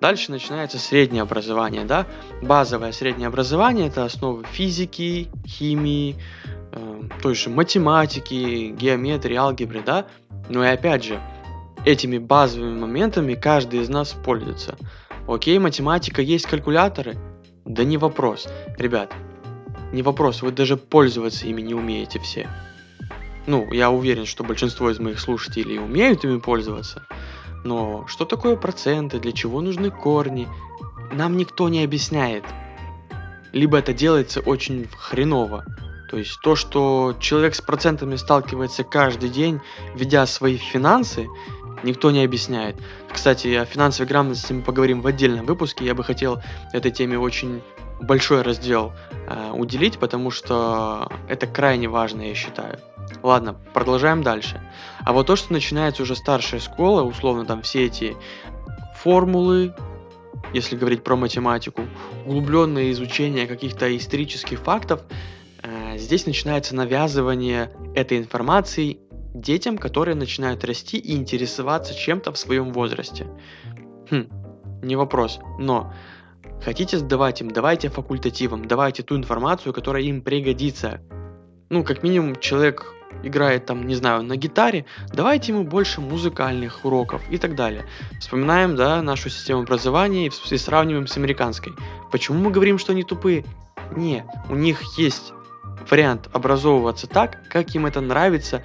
Дальше 0.00 0.30
начинается 0.30 0.78
среднее 0.78 1.22
образование, 1.22 1.84
да. 1.84 2.06
Базовое 2.42 2.92
среднее 2.92 3.28
образование– 3.28 3.86
это 3.88 4.04
основы 4.04 4.44
физики, 4.44 5.28
химии, 5.46 6.16
э, 6.72 7.02
той 7.22 7.34
же 7.34 7.50
математики, 7.50 8.74
геометрии, 8.76 9.36
алгебры, 9.36 9.82
да. 9.84 10.06
Но 10.48 10.64
и 10.64 10.68
опять 10.68 11.04
же, 11.04 11.20
этими 11.84 12.18
базовыми 12.18 12.78
моментами 12.78 13.34
каждый 13.34 13.80
из 13.80 13.88
нас 13.88 14.12
пользуется. 14.12 14.76
Окей, 15.26 15.58
математика, 15.58 16.22
есть 16.22 16.46
калькуляторы? 16.46 17.16
Да 17.64 17.84
не 17.84 17.98
вопрос. 17.98 18.48
Ребят, 18.78 19.12
не 19.92 20.02
вопрос, 20.02 20.42
вы 20.42 20.52
даже 20.52 20.76
пользоваться 20.76 21.46
ими 21.46 21.60
не 21.60 21.74
умеете 21.74 22.18
все. 22.18 22.48
Ну, 23.46 23.72
я 23.72 23.90
уверен, 23.90 24.26
что 24.26 24.44
большинство 24.44 24.90
из 24.90 24.98
моих 24.98 25.18
слушателей 25.18 25.78
умеют 25.78 26.24
ими 26.24 26.38
пользоваться. 26.38 27.06
Но 27.64 28.06
что 28.06 28.24
такое 28.24 28.56
проценты, 28.56 29.18
для 29.18 29.32
чего 29.32 29.60
нужны 29.60 29.90
корни, 29.90 30.48
нам 31.12 31.36
никто 31.36 31.68
не 31.68 31.82
объясняет. 31.82 32.44
Либо 33.52 33.78
это 33.78 33.92
делается 33.92 34.40
очень 34.40 34.88
хреново, 34.96 35.64
то 36.10 36.16
есть 36.16 36.40
то, 36.40 36.56
что 36.56 37.14
человек 37.20 37.54
с 37.54 37.60
процентами 37.60 38.16
сталкивается 38.16 38.82
каждый 38.82 39.28
день, 39.28 39.60
ведя 39.94 40.26
свои 40.26 40.56
финансы, 40.56 41.28
никто 41.84 42.10
не 42.10 42.24
объясняет. 42.24 42.74
Кстати, 43.12 43.54
о 43.54 43.64
финансовой 43.64 44.08
грамотности 44.08 44.52
мы 44.52 44.62
поговорим 44.62 45.02
в 45.02 45.06
отдельном 45.06 45.46
выпуске. 45.46 45.84
Я 45.84 45.94
бы 45.94 46.02
хотел 46.02 46.42
этой 46.72 46.90
теме 46.90 47.16
очень 47.16 47.62
большой 48.00 48.42
раздел 48.42 48.92
э, 49.28 49.52
уделить, 49.52 49.98
потому 49.98 50.32
что 50.32 51.08
это 51.28 51.46
крайне 51.46 51.88
важно, 51.88 52.22
я 52.22 52.34
считаю. 52.34 52.80
Ладно, 53.22 53.56
продолжаем 53.74 54.22
дальше. 54.22 54.60
А 55.04 55.12
вот 55.12 55.26
то, 55.26 55.36
что 55.36 55.52
начинается 55.52 56.02
уже 56.02 56.16
старшая 56.16 56.60
школа, 56.60 57.02
условно 57.02 57.44
там 57.44 57.62
все 57.62 57.86
эти 57.86 58.16
формулы, 58.96 59.74
если 60.52 60.76
говорить 60.76 61.04
про 61.04 61.16
математику, 61.16 61.82
углубленное 62.26 62.90
изучение 62.92 63.46
каких-то 63.46 63.94
исторических 63.96 64.60
фактов, 64.60 65.02
Э, 65.62 65.98
здесь 65.98 66.26
начинается 66.26 66.74
навязывание 66.74 67.70
этой 67.94 68.18
информации 68.18 68.98
детям, 69.34 69.78
которые 69.78 70.14
начинают 70.14 70.64
расти 70.64 70.98
и 70.98 71.14
интересоваться 71.16 71.94
чем-то 71.94 72.32
в 72.32 72.38
своем 72.38 72.72
возрасте. 72.72 73.26
Хм, 74.10 74.28
не 74.82 74.96
вопрос. 74.96 75.38
Но 75.58 75.92
хотите 76.62 76.98
сдавать 76.98 77.40
им, 77.40 77.50
давайте 77.50 77.88
факультативом, 77.88 78.66
давайте 78.66 79.02
ту 79.02 79.16
информацию, 79.16 79.72
которая 79.72 80.02
им 80.02 80.22
пригодится. 80.22 81.00
Ну, 81.70 81.84
как 81.84 82.02
минимум, 82.02 82.34
человек 82.34 82.92
играет 83.22 83.64
там, 83.64 83.86
не 83.86 83.94
знаю, 83.94 84.24
на 84.24 84.34
гитаре, 84.34 84.86
давайте 85.12 85.52
ему 85.52 85.62
больше 85.62 86.00
музыкальных 86.00 86.84
уроков 86.84 87.22
и 87.30 87.38
так 87.38 87.54
далее. 87.54 87.86
Вспоминаем, 88.18 88.74
да, 88.74 89.00
нашу 89.02 89.30
систему 89.30 89.62
образования 89.62 90.26
и, 90.26 90.30
и 90.54 90.58
сравниваем 90.58 91.06
с 91.06 91.16
американской. 91.16 91.72
Почему 92.10 92.38
мы 92.38 92.50
говорим, 92.50 92.76
что 92.76 92.90
они 92.90 93.04
тупые? 93.04 93.44
Не, 93.94 94.24
у 94.48 94.56
них 94.56 94.82
есть 94.98 95.32
вариант 95.88 96.28
образовываться 96.32 97.06
так, 97.06 97.38
как 97.48 97.72
им 97.72 97.86
это 97.86 98.00
нравится, 98.00 98.64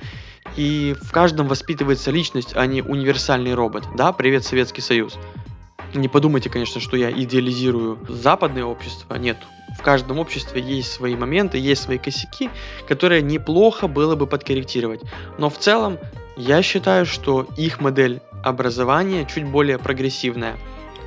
и 0.56 0.96
в 1.00 1.12
каждом 1.12 1.48
воспитывается 1.48 2.10
личность, 2.10 2.54
а 2.56 2.66
не 2.66 2.82
универсальный 2.82 3.54
робот. 3.54 3.84
Да, 3.96 4.14
привет, 4.14 4.46
Советский 4.46 4.82
Союз. 4.82 5.20
Не 5.94 6.08
подумайте, 6.08 6.50
конечно, 6.50 6.82
что 6.82 6.98
я 6.98 7.12
идеализирую 7.12 8.00
западное 8.10 8.66
общество. 8.66 9.14
Нет, 9.16 9.38
в 9.78 9.82
каждом 9.82 10.20
обществе 10.20 10.62
есть 10.62 10.92
свои 10.92 11.16
моменты, 11.16 11.58
есть 11.58 11.84
свои 11.84 11.98
косяки, 11.98 12.50
которые 12.88 13.22
неплохо 13.22 13.88
было 13.88 14.16
бы 14.16 14.28
подкорректировать. 14.28 15.02
Но 15.38 15.50
в 15.50 15.58
целом 15.58 16.00
я 16.38 16.62
считаю, 16.62 17.06
что 17.06 17.48
их 17.58 17.80
модель 17.80 18.22
образования 18.44 19.26
чуть 19.26 19.46
более 19.46 19.78
прогрессивная. 19.78 20.56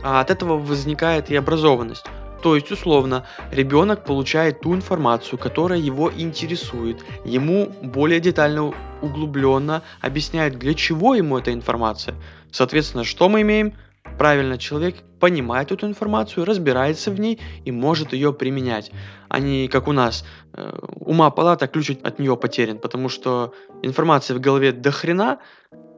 А 0.02 0.20
от 0.20 0.30
этого 0.30 0.58
возникает 0.58 1.30
и 1.30 1.36
образованность. 1.36 2.04
То 2.42 2.54
есть, 2.54 2.70
условно, 2.70 3.26
ребенок 3.50 4.04
получает 4.04 4.60
ту 4.60 4.74
информацию, 4.74 5.38
которая 5.38 5.80
его 5.80 6.12
интересует, 6.16 7.04
ему 7.24 7.72
более 7.82 8.20
детально, 8.20 8.72
углубленно 9.02 9.82
объясняют, 10.00 10.56
для 10.56 10.74
чего 10.74 11.14
ему 11.14 11.38
эта 11.38 11.52
информация. 11.52 12.14
Соответственно, 12.52 13.04
что 13.04 13.28
мы 13.28 13.42
имеем? 13.42 13.74
Правильно, 14.18 14.58
человек 14.58 14.96
понимает 15.20 15.70
эту 15.70 15.86
информацию, 15.86 16.44
разбирается 16.44 17.10
в 17.10 17.20
ней 17.20 17.40
и 17.64 17.70
может 17.70 18.12
ее 18.12 18.32
применять. 18.32 18.90
А 19.28 19.38
не 19.38 19.68
как 19.68 19.88
у 19.88 19.92
нас, 19.92 20.24
э, 20.54 20.78
ума 21.00 21.30
палата, 21.30 21.68
ключ 21.68 21.90
от 21.90 22.18
нее 22.18 22.36
потерян, 22.36 22.78
потому 22.78 23.08
что 23.08 23.54
информация 23.82 24.36
в 24.36 24.40
голове 24.40 24.72
до 24.72 24.90
хрена, 24.90 25.38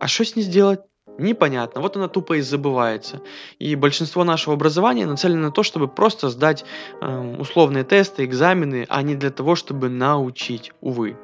а 0.00 0.09
что 0.09 0.25
с 0.25 0.37
ней 0.37 0.42
сделать? 0.42 0.80
непонятно. 1.19 1.80
Вот 1.80 1.97
она 1.97 2.09
тупо 2.09 2.35
и 2.35 2.40
забывается. 2.40 3.21
И 3.59 3.75
большинство 3.75 4.25
нашего 4.25 4.54
образования 4.54 5.07
нацелено 5.07 5.49
на 5.49 5.52
то, 5.52 5.62
чтобы 5.62 5.88
просто 5.88 6.30
сдать 6.30 6.64
э, 7.00 7.37
условные 7.38 7.85
тесты, 7.85 8.25
экзамены, 8.25 8.87
а 8.88 9.02
не 9.02 9.14
для 9.14 9.30
того, 9.30 9.54
чтобы 9.54 9.88
научить, 9.88 10.73
увы. 10.80 11.16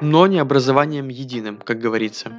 Но 0.00 0.26
не 0.26 0.38
образованием 0.38 1.08
единым, 1.08 1.58
как 1.58 1.78
говорится. 1.78 2.32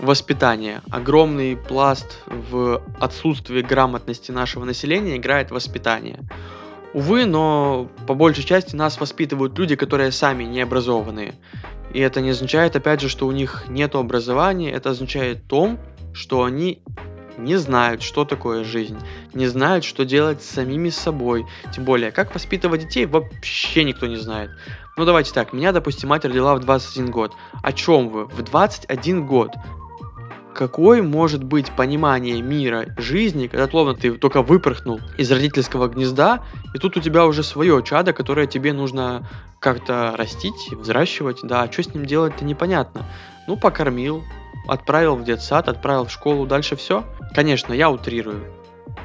Воспитание. 0.00 0.80
Огромный 0.90 1.58
пласт 1.58 2.22
в 2.26 2.82
отсутствии 2.98 3.60
грамотности 3.60 4.30
нашего 4.30 4.64
населения 4.64 5.18
играет 5.18 5.50
воспитание. 5.50 6.20
Увы, 6.94 7.26
но 7.26 7.86
по 8.06 8.14
большей 8.14 8.44
части 8.44 8.74
нас 8.74 8.98
воспитывают 8.98 9.58
люди, 9.58 9.76
которые 9.76 10.10
сами 10.10 10.44
не 10.44 10.62
образованные. 10.62 11.34
И 11.92 12.00
это 12.00 12.22
не 12.22 12.30
означает, 12.30 12.76
опять 12.76 13.02
же, 13.02 13.10
что 13.10 13.26
у 13.26 13.32
них 13.32 13.64
нет 13.68 13.94
образования, 13.94 14.70
это 14.70 14.90
означает 14.90 15.46
то, 15.46 15.76
что 16.14 16.44
они 16.44 16.82
не 17.36 17.56
знают, 17.56 18.02
что 18.02 18.24
такое 18.24 18.64
жизнь, 18.64 18.98
не 19.34 19.48
знают, 19.48 19.84
что 19.84 20.04
делать 20.06 20.42
с 20.42 20.48
самими 20.48 20.88
собой. 20.88 21.46
Тем 21.74 21.84
более, 21.84 22.10
как 22.10 22.34
воспитывать 22.34 22.82
детей, 22.82 23.04
вообще 23.04 23.84
никто 23.84 24.06
не 24.06 24.16
знает. 24.16 24.50
Ну 24.96 25.04
давайте 25.04 25.32
так, 25.32 25.52
меня, 25.52 25.72
допустим, 25.72 26.08
мать 26.08 26.24
родила 26.24 26.54
в 26.54 26.60
21 26.60 27.10
год. 27.10 27.34
О 27.62 27.72
чем 27.72 28.08
вы? 28.08 28.24
В 28.26 28.42
21 28.42 29.26
год 29.26 29.50
какое 30.54 31.02
может 31.02 31.44
быть 31.44 31.70
понимание 31.72 32.40
мира, 32.42 32.86
жизни, 32.96 33.46
когда 33.46 33.68
словно 33.68 33.94
ты 33.94 34.12
только 34.12 34.42
выпорхнул 34.42 35.00
из 35.16 35.30
родительского 35.30 35.88
гнезда, 35.88 36.44
и 36.74 36.78
тут 36.78 36.96
у 36.96 37.00
тебя 37.00 37.26
уже 37.26 37.42
свое 37.42 37.82
чадо, 37.82 38.12
которое 38.12 38.46
тебе 38.46 38.72
нужно 38.72 39.28
как-то 39.58 40.14
растить, 40.16 40.72
взращивать, 40.72 41.40
да, 41.42 41.62
а 41.62 41.72
что 41.72 41.82
с 41.82 41.94
ним 41.94 42.06
делать-то 42.06 42.44
непонятно. 42.44 43.06
Ну, 43.46 43.56
покормил, 43.56 44.22
отправил 44.66 45.16
в 45.16 45.24
детсад, 45.24 45.68
отправил 45.68 46.06
в 46.06 46.12
школу, 46.12 46.46
дальше 46.46 46.76
все. 46.76 47.04
Конечно, 47.34 47.72
я 47.72 47.90
утрирую, 47.90 48.44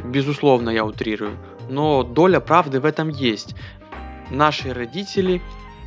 безусловно, 0.04 0.70
я 0.70 0.86
утрирую, 0.86 1.38
но 1.70 2.04
доля 2.04 2.40
правды 2.40 2.80
в 2.80 2.86
этом 2.86 3.10
есть. 3.10 3.56
Наши 4.30 4.74
родители 4.74 5.42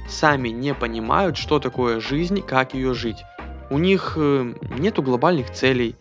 сами 0.09 0.49
не 0.50 0.75
понимают, 0.75 1.37
что 1.37 1.59
такое 1.59 2.00
жизнь, 2.00 2.41
как 2.43 2.75
ее 2.75 2.95
жить. 2.95 3.25
У 3.71 3.79
них 3.79 4.15
э, 4.17 4.55
нету 4.79 5.03
глобальных 5.03 5.51
целей. 5.51 5.95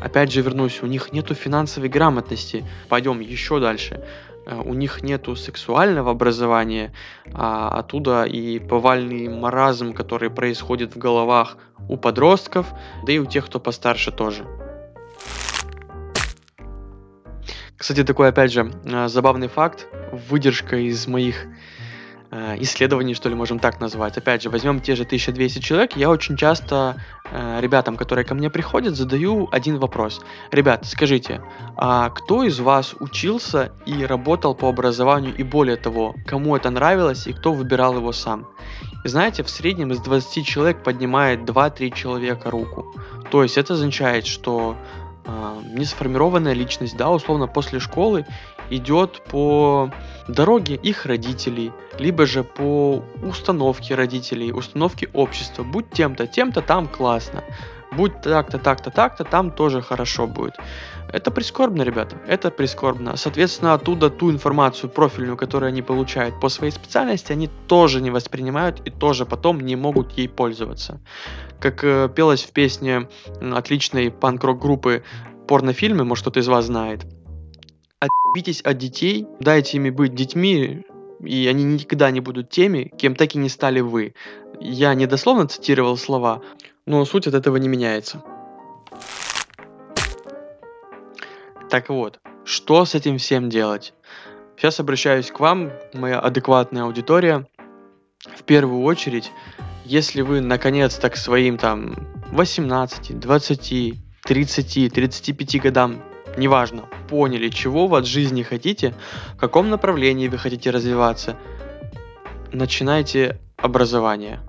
Опять 0.00 0.32
же 0.32 0.42
вернусь, 0.42 0.82
у 0.82 0.86
них 0.86 1.12
нету 1.12 1.34
финансовой 1.34 1.88
грамотности. 1.88 2.64
Пойдем 2.88 3.20
еще 3.20 3.60
дальше. 3.60 4.04
э, 4.46 4.62
у 4.64 4.74
них 4.74 5.02
нету 5.02 5.36
сексуального 5.36 6.10
образования, 6.10 6.92
а 7.34 7.68
оттуда 7.78 8.24
и 8.24 8.58
повальный 8.58 9.28
маразм, 9.28 9.92
который 9.92 10.30
происходит 10.30 10.94
в 10.94 10.98
головах 10.98 11.58
у 11.88 11.96
подростков, 11.96 12.66
да 13.06 13.12
и 13.12 13.18
у 13.18 13.26
тех, 13.26 13.46
кто 13.46 13.60
постарше 13.60 14.10
тоже. 14.10 14.46
Кстати, 17.76 18.02
такой, 18.02 18.28
опять 18.28 18.52
же, 18.52 18.72
э, 18.84 19.08
забавный 19.08 19.48
факт, 19.48 19.86
выдержка 20.30 20.76
из 20.76 21.06
моих 21.06 21.46
исследований, 22.60 23.14
что 23.14 23.28
ли, 23.28 23.34
можем 23.34 23.58
так 23.58 23.80
назвать. 23.80 24.18
Опять 24.18 24.42
же, 24.42 24.50
возьмем 24.50 24.80
те 24.80 24.94
же 24.96 25.04
1200 25.04 25.60
человек, 25.60 25.96
я 25.96 26.10
очень 26.10 26.36
часто 26.36 26.96
э, 27.30 27.60
ребятам, 27.60 27.96
которые 27.96 28.24
ко 28.24 28.34
мне 28.34 28.50
приходят, 28.50 28.96
задаю 28.96 29.48
один 29.50 29.78
вопрос. 29.78 30.20
Ребят, 30.50 30.84
скажите, 30.84 31.40
а 31.76 32.10
кто 32.10 32.44
из 32.44 32.60
вас 32.60 32.94
учился 33.00 33.72
и 33.86 34.04
работал 34.04 34.54
по 34.54 34.68
образованию, 34.68 35.34
и 35.34 35.42
более 35.42 35.76
того, 35.76 36.14
кому 36.26 36.56
это 36.56 36.70
нравилось 36.70 37.26
и 37.26 37.32
кто 37.32 37.52
выбирал 37.52 37.96
его 37.96 38.12
сам? 38.12 38.46
И 39.04 39.08
знаете, 39.08 39.42
в 39.42 39.50
среднем 39.50 39.92
из 39.92 40.00
20 40.00 40.46
человек 40.46 40.82
поднимает 40.82 41.40
2-3 41.40 41.94
человека 41.94 42.50
руку. 42.50 42.94
То 43.30 43.42
есть 43.42 43.56
это 43.56 43.74
означает, 43.74 44.26
что 44.26 44.76
э, 44.76 45.07
несформированная 45.72 46.54
личность, 46.54 46.96
да, 46.96 47.10
условно 47.10 47.46
после 47.46 47.80
школы 47.80 48.26
идет 48.70 49.22
по 49.24 49.90
дороге 50.26 50.74
их 50.74 51.06
родителей, 51.06 51.72
либо 51.98 52.26
же 52.26 52.44
по 52.44 53.02
установке 53.22 53.94
родителей, 53.94 54.52
установке 54.52 55.08
общества. 55.12 55.62
Будь 55.62 55.90
тем-то, 55.90 56.26
тем-то, 56.26 56.62
там 56.62 56.86
классно. 56.86 57.44
Будь 57.92 58.20
так-то, 58.20 58.58
так-то, 58.58 58.90
так-то, 58.90 59.24
там 59.24 59.50
тоже 59.50 59.82
хорошо 59.82 60.26
будет. 60.26 60.54
Это 61.12 61.30
прискорбно, 61.30 61.82
ребята, 61.82 62.16
это 62.26 62.50
прискорбно. 62.50 63.16
Соответственно, 63.16 63.74
оттуда 63.74 64.10
ту 64.10 64.30
информацию 64.30 64.90
профильную, 64.90 65.36
которую 65.36 65.68
они 65.68 65.82
получают 65.82 66.38
по 66.40 66.48
своей 66.50 66.72
специальности, 66.72 67.32
они 67.32 67.48
тоже 67.66 68.00
не 68.00 68.10
воспринимают 68.10 68.82
и 68.84 68.90
тоже 68.90 69.24
потом 69.24 69.60
не 69.60 69.76
могут 69.76 70.12
ей 70.12 70.28
пользоваться. 70.28 71.00
Как 71.60 71.82
э, 71.82 72.10
пелось 72.14 72.44
в 72.44 72.52
песне 72.52 73.08
отличной 73.40 74.10
панк-рок 74.10 74.60
группы 74.60 75.02
порнофильмы, 75.46 76.04
может 76.04 76.22
кто-то 76.22 76.40
из 76.40 76.48
вас 76.48 76.66
знает– 76.66 77.06
Отбитесь 78.00 78.60
от 78.60 78.76
детей, 78.78 79.26
дайте 79.40 79.78
ими 79.78 79.90
быть 79.90 80.14
детьми, 80.14 80.84
и 81.24 81.48
они 81.48 81.64
никогда 81.64 82.10
не 82.10 82.20
будут 82.20 82.50
теми, 82.50 82.92
кем 82.96 83.16
так 83.16 83.34
и 83.34 83.38
не 83.38 83.48
стали 83.48 83.80
вы. 83.80 84.14
Я 84.60 84.94
не 84.94 85.06
дословно 85.06 85.48
цитировал 85.48 85.96
слова, 85.96 86.42
но 86.88 87.04
суть 87.04 87.26
от 87.26 87.34
этого 87.34 87.58
не 87.58 87.68
меняется. 87.68 88.22
Так 91.68 91.90
вот, 91.90 92.18
что 92.44 92.86
с 92.86 92.94
этим 92.94 93.18
всем 93.18 93.50
делать? 93.50 93.92
Сейчас 94.56 94.80
обращаюсь 94.80 95.30
к 95.30 95.38
вам, 95.38 95.70
моя 95.92 96.18
адекватная 96.18 96.84
аудитория. 96.84 97.46
В 98.24 98.42
первую 98.42 98.82
очередь, 98.82 99.30
если 99.84 100.22
вы 100.22 100.40
наконец-то 100.40 101.10
к 101.10 101.16
своим 101.16 101.58
там 101.58 101.94
18, 102.32 103.20
20, 103.20 103.94
30, 104.24 104.92
35 104.92 105.60
годам 105.60 106.02
неважно, 106.38 106.88
поняли, 107.08 107.50
чего 107.50 107.86
вы 107.86 107.98
от 107.98 108.06
жизни 108.06 108.42
хотите, 108.42 108.94
в 109.34 109.36
каком 109.36 109.68
направлении 109.68 110.28
вы 110.28 110.38
хотите 110.38 110.70
развиваться, 110.70 111.36
начинайте 112.50 113.38
образование. 113.58 114.40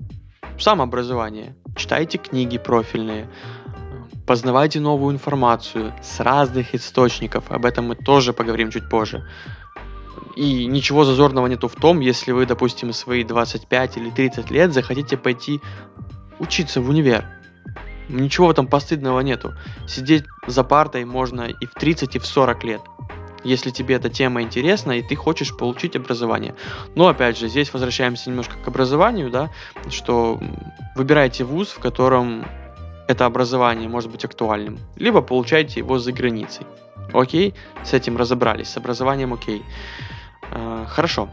Самообразование. 0.59 1.55
Читайте 1.77 2.17
книги 2.17 2.57
профильные, 2.57 3.29
познавайте 4.27 4.81
новую 4.81 5.13
информацию 5.13 5.93
с 6.03 6.19
разных 6.19 6.75
источников. 6.75 7.49
Об 7.49 7.65
этом 7.65 7.87
мы 7.87 7.95
тоже 7.95 8.33
поговорим 8.33 8.69
чуть 8.69 8.89
позже. 8.89 9.25
И 10.35 10.65
ничего 10.65 11.05
зазорного 11.05 11.47
нету 11.47 11.69
в 11.69 11.75
том, 11.75 12.01
если 12.01 12.33
вы, 12.33 12.45
допустим, 12.45 12.91
свои 12.91 13.23
25 13.23 13.97
или 13.97 14.09
30 14.09 14.51
лет 14.51 14.73
захотите 14.73 15.15
пойти 15.15 15.61
учиться 16.39 16.81
в 16.81 16.89
универ 16.89 17.25
Ничего 18.09 18.51
этом 18.51 18.67
постыдного 18.67 19.19
нету. 19.19 19.53
Сидеть 19.87 20.25
за 20.47 20.63
партой 20.63 21.05
можно 21.05 21.43
и 21.43 21.65
в 21.67 21.73
30, 21.73 22.15
и 22.15 22.19
в 22.19 22.25
40 22.25 22.63
лет. 22.63 22.81
Если 23.43 23.69
тебе 23.69 23.95
эта 23.95 24.09
тема 24.09 24.41
интересна 24.41 24.93
и 24.93 25.01
ты 25.01 25.15
хочешь 25.15 25.55
получить 25.55 25.95
образование. 25.95 26.55
Но 26.95 27.07
опять 27.07 27.37
же, 27.37 27.47
здесь 27.47 27.73
возвращаемся 27.73 28.29
немножко 28.29 28.55
к 28.63 28.67
образованию, 28.67 29.29
да, 29.29 29.49
что 29.89 30.39
выбирайте 30.95 31.43
вуз, 31.43 31.69
в 31.69 31.79
котором 31.79 32.45
это 33.07 33.25
образование 33.25 33.89
может 33.89 34.11
быть 34.11 34.25
актуальным, 34.25 34.77
либо 34.95 35.21
получайте 35.21 35.79
его 35.79 35.99
за 35.99 36.11
границей. 36.11 36.65
Окей, 37.13 37.55
с 37.83 37.93
этим 37.93 38.17
разобрались, 38.17 38.69
с 38.69 38.77
образованием 38.77 39.33
окей. 39.33 39.63
Э, 40.51 40.85
хорошо. 40.87 41.29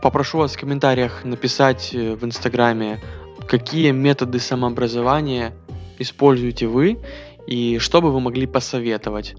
Попрошу 0.00 0.38
вас 0.38 0.54
в 0.54 0.60
комментариях 0.60 1.24
написать 1.24 1.90
э, 1.92 2.14
в 2.14 2.24
инстаграме, 2.24 3.00
какие 3.46 3.90
методы 3.90 4.38
самообразования 4.38 5.54
используете 5.98 6.66
вы 6.66 6.98
и 7.46 7.78
что 7.78 8.00
бы 8.00 8.12
вы 8.12 8.20
могли 8.20 8.46
посоветовать. 8.46 9.34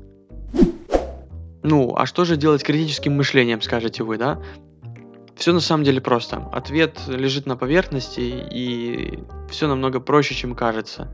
Ну, 1.64 1.96
а 1.96 2.06
что 2.06 2.26
же 2.26 2.38
делать 2.38 2.64
критическим 2.64 3.16
мышлением, 3.16 3.62
скажете 3.62 4.04
вы, 4.04 4.18
да? 4.18 4.42
Все 5.36 5.54
на 5.54 5.60
самом 5.60 5.84
деле 5.84 6.02
просто. 6.02 6.38
Ответ 6.52 7.00
лежит 7.08 7.46
на 7.46 7.56
поверхности, 7.56 8.20
и 8.20 9.20
все 9.50 9.68
намного 9.68 10.00
проще, 10.00 10.36
чем 10.36 10.56
кажется. 10.56 11.08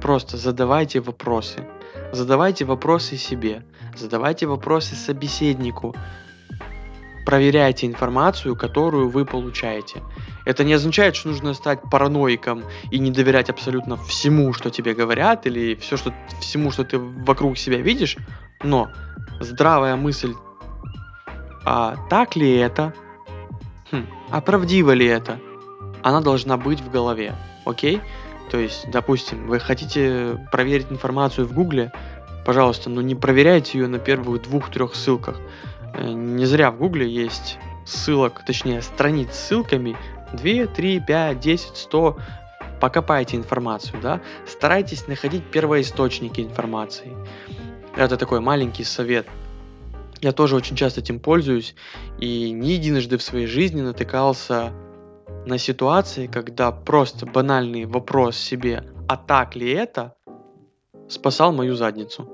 Просто 0.00 0.36
задавайте 0.36 1.00
вопросы. 1.00 1.66
Задавайте 2.12 2.64
вопросы 2.64 3.16
себе. 3.16 3.64
Задавайте 3.96 4.46
вопросы 4.46 4.94
собеседнику 4.94 5.94
проверяйте 7.30 7.86
информацию, 7.86 8.56
которую 8.56 9.08
вы 9.08 9.24
получаете. 9.24 10.02
Это 10.46 10.64
не 10.64 10.72
означает, 10.72 11.14
что 11.14 11.28
нужно 11.28 11.54
стать 11.54 11.80
параноиком 11.88 12.64
и 12.90 12.98
не 12.98 13.12
доверять 13.12 13.50
абсолютно 13.50 13.96
всему, 13.96 14.52
что 14.52 14.70
тебе 14.70 14.94
говорят, 14.94 15.46
или 15.46 15.76
все, 15.76 15.96
что, 15.96 16.12
всему, 16.40 16.72
что 16.72 16.82
ты 16.82 16.98
вокруг 16.98 17.56
себя 17.56 17.78
видишь, 17.78 18.16
но 18.62 18.90
здравая 19.40 19.96
мысль, 19.96 20.34
а 21.64 21.96
так 22.08 22.36
ли 22.36 22.56
это? 22.56 22.94
Хм, 23.90 24.06
а 24.30 24.40
правдиво 24.40 24.92
ли 24.92 25.06
это? 25.06 25.38
Она 26.02 26.20
должна 26.20 26.56
быть 26.56 26.80
в 26.80 26.90
голове, 26.90 27.34
окей? 27.64 28.00
То 28.50 28.58
есть, 28.58 28.90
допустим, 28.90 29.46
вы 29.46 29.60
хотите 29.60 30.46
проверить 30.50 30.90
информацию 30.90 31.46
в 31.46 31.52
Гугле, 31.52 31.92
пожалуйста, 32.44 32.90
но 32.90 33.00
не 33.00 33.14
проверяйте 33.14 33.78
ее 33.78 33.86
на 33.86 33.98
первых 33.98 34.42
двух-трех 34.42 34.94
ссылках. 34.94 35.38
Э, 35.94 36.10
не 36.10 36.46
зря 36.46 36.70
в 36.70 36.78
Гугле 36.78 37.08
есть 37.08 37.58
ссылок, 37.84 38.44
точнее 38.44 38.82
страниц 38.82 39.32
с 39.32 39.46
ссылками 39.46 39.96
2, 40.32 40.66
3, 40.66 41.00
5, 41.00 41.40
10, 41.40 41.76
100. 41.76 42.18
Покопайте 42.80 43.36
информацию, 43.36 44.00
да. 44.00 44.20
Старайтесь 44.46 45.06
находить 45.06 45.44
первоисточники 45.44 46.40
информации. 46.40 47.14
Это 47.96 48.16
такой 48.16 48.40
маленький 48.40 48.84
совет. 48.84 49.26
Я 50.20 50.32
тоже 50.32 50.56
очень 50.56 50.76
часто 50.76 51.00
этим 51.00 51.18
пользуюсь 51.18 51.74
и 52.18 52.50
не 52.50 52.72
единожды 52.72 53.16
в 53.16 53.22
своей 53.22 53.46
жизни 53.46 53.80
натыкался 53.80 54.72
на 55.46 55.58
ситуации, 55.58 56.26
когда 56.26 56.72
просто 56.72 57.26
банальный 57.26 57.86
вопрос 57.86 58.36
себе 58.36 58.84
«А 59.08 59.16
так 59.16 59.56
ли 59.56 59.70
это?» 59.70 60.14
спасал 61.08 61.52
мою 61.52 61.74
задницу. 61.74 62.28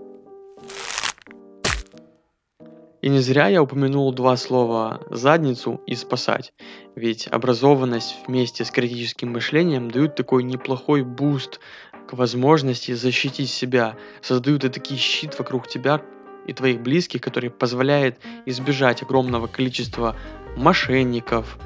И 3.07 3.09
не 3.09 3.21
зря 3.21 3.47
я 3.47 3.63
упомянул 3.63 4.13
два 4.13 4.37
слова 4.37 5.01
«задницу» 5.11 5.81
и 5.87 5.95
«спасать». 5.95 6.53
Ведь 6.97 7.29
образованность 7.29 8.17
вместе 8.27 8.65
с 8.65 8.73
критическим 8.73 9.31
мышлением 9.31 9.93
дают 9.93 10.17
такой 10.17 10.43
неплохой 10.43 11.05
буст 11.05 11.61
к 12.09 12.15
возможности 12.15 12.91
защитить 12.95 13.49
себя, 13.49 13.95
создают 14.23 14.65
и 14.65 14.71
такие 14.71 14.99
щит 14.99 15.39
вокруг 15.39 15.69
тебя 15.69 16.03
и 16.49 16.53
твоих 16.53 16.81
близких, 16.81 17.21
который 17.21 17.49
позволяет 17.49 18.19
избежать 18.45 19.05
огромного 19.05 19.47
количества 19.47 20.17
мошенников 20.57 21.59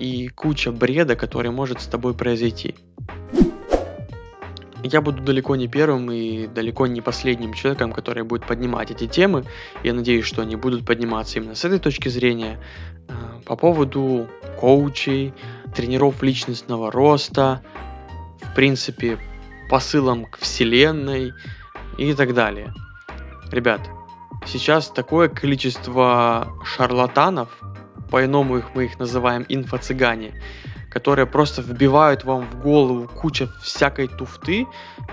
и 0.00 0.28
куча 0.28 0.72
бреда, 0.72 1.16
который 1.16 1.50
может 1.50 1.82
с 1.82 1.86
тобой 1.86 2.14
произойти. 2.14 2.74
Я 4.82 5.00
буду 5.00 5.22
далеко 5.22 5.56
не 5.56 5.66
первым 5.66 6.10
и 6.12 6.46
далеко 6.46 6.86
не 6.86 7.00
последним 7.00 7.52
человеком, 7.52 7.92
который 7.92 8.22
будет 8.22 8.46
поднимать 8.46 8.90
эти 8.90 9.08
темы. 9.08 9.44
Я 9.82 9.92
надеюсь, 9.92 10.24
что 10.24 10.42
они 10.42 10.54
будут 10.56 10.86
подниматься 10.86 11.38
именно 11.38 11.56
с 11.56 11.64
этой 11.64 11.80
точки 11.80 12.08
зрения. 12.08 12.60
Э, 13.08 13.40
по 13.44 13.56
поводу 13.56 14.28
коучей, 14.60 15.34
тренеров 15.74 16.22
личностного 16.22 16.92
роста, 16.92 17.62
в 18.40 18.54
принципе, 18.54 19.18
посылом 19.68 20.26
к 20.26 20.38
вселенной 20.38 21.32
и 21.96 22.14
так 22.14 22.34
далее. 22.34 22.72
Ребят, 23.50 23.80
сейчас 24.46 24.88
такое 24.88 25.28
количество 25.28 26.52
шарлатанов, 26.64 27.48
по-иному 28.10 28.58
их 28.58 28.74
мы 28.74 28.84
их 28.84 28.98
называем 28.98 29.44
инфо-цыгане, 29.48 30.40
которые 30.90 31.26
просто 31.26 31.62
вбивают 31.62 32.24
вам 32.24 32.42
в 32.42 32.60
голову 32.60 33.08
куча 33.08 33.48
всякой 33.62 34.08
туфты, 34.08 34.66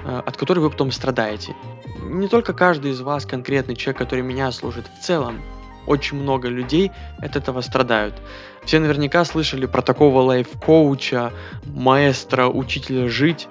э, 0.03 0.21
от 0.25 0.37
которой 0.37 0.59
вы 0.59 0.69
потом 0.69 0.91
страдаете. 0.91 1.55
Не 2.03 2.27
только 2.27 2.53
каждый 2.53 2.91
из 2.91 3.01
вас 3.01 3.25
конкретный 3.25 3.75
человек, 3.75 3.97
который 3.97 4.21
меня 4.21 4.51
служит, 4.51 4.85
в 4.87 5.03
целом 5.03 5.41
очень 5.85 6.17
много 6.17 6.47
людей 6.47 6.91
от 7.19 7.35
этого 7.35 7.61
страдают. 7.61 8.15
Все 8.63 8.79
наверняка 8.79 9.23
слышали 9.25 9.65
про 9.65 9.81
такого 9.81 10.21
лайф-коуча, 10.21 11.31
маэстро, 11.65 12.47
учителя 12.47 13.07
жить, 13.07 13.47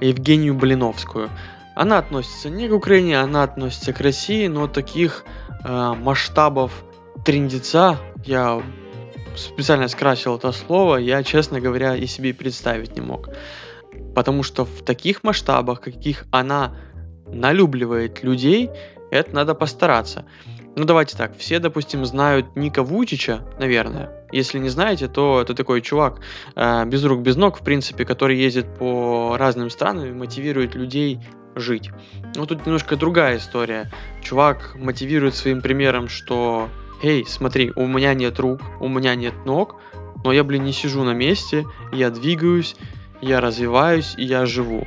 Евгению 0.00 0.54
Блиновскую. 0.54 1.30
Она 1.74 1.98
относится 1.98 2.50
не 2.50 2.68
к 2.68 2.72
Украине, 2.72 3.18
она 3.18 3.42
относится 3.44 3.92
к 3.92 4.00
России, 4.00 4.46
но 4.46 4.68
таких 4.68 5.24
э, 5.64 5.94
масштабов 5.98 6.84
трендеца 7.24 7.98
я 8.24 8.62
специально 9.36 9.88
скрасил 9.88 10.36
это 10.36 10.52
слово, 10.52 10.96
я, 10.96 11.22
честно 11.22 11.60
говоря, 11.60 11.96
и 11.96 12.06
себе 12.06 12.34
представить 12.34 12.94
не 12.94 13.00
мог. 13.00 13.28
Потому 14.14 14.42
что 14.42 14.64
в 14.64 14.82
таких 14.82 15.24
масштабах, 15.24 15.80
каких 15.80 16.24
она 16.30 16.76
налюбливает 17.26 18.22
людей, 18.22 18.70
это 19.10 19.34
надо 19.34 19.54
постараться. 19.54 20.24
Ну 20.74 20.84
давайте 20.84 21.16
так, 21.18 21.36
все, 21.36 21.58
допустим, 21.58 22.04
знают 22.06 22.56
Ника 22.56 22.82
Вучича, 22.82 23.42
наверное. 23.58 24.10
Если 24.32 24.58
не 24.58 24.70
знаете, 24.70 25.06
то 25.06 25.42
это 25.42 25.54
такой 25.54 25.82
чувак 25.82 26.20
э, 26.56 26.84
без 26.86 27.04
рук, 27.04 27.20
без 27.20 27.36
ног, 27.36 27.60
в 27.60 27.62
принципе, 27.62 28.06
который 28.06 28.38
ездит 28.38 28.66
по 28.78 29.36
разным 29.38 29.68
странам 29.68 30.06
и 30.06 30.12
мотивирует 30.12 30.74
людей 30.74 31.20
жить. 31.54 31.90
Но 32.36 32.46
тут 32.46 32.64
немножко 32.64 32.96
другая 32.96 33.36
история. 33.36 33.90
Чувак 34.22 34.74
мотивирует 34.74 35.34
своим 35.34 35.60
примером, 35.60 36.08
что 36.08 36.70
«Эй, 37.02 37.26
смотри, 37.26 37.72
у 37.74 37.86
меня 37.88 38.14
нет 38.14 38.38
рук, 38.38 38.60
у 38.78 38.88
меня 38.88 39.16
нет 39.16 39.34
ног, 39.44 39.76
но 40.22 40.32
я, 40.32 40.44
блин, 40.44 40.62
не 40.62 40.72
сижу 40.72 41.02
на 41.02 41.12
месте, 41.12 41.66
я 41.92 42.10
двигаюсь, 42.10 42.76
я 43.20 43.40
развиваюсь 43.40 44.14
и 44.16 44.22
я 44.24 44.46
живу». 44.46 44.86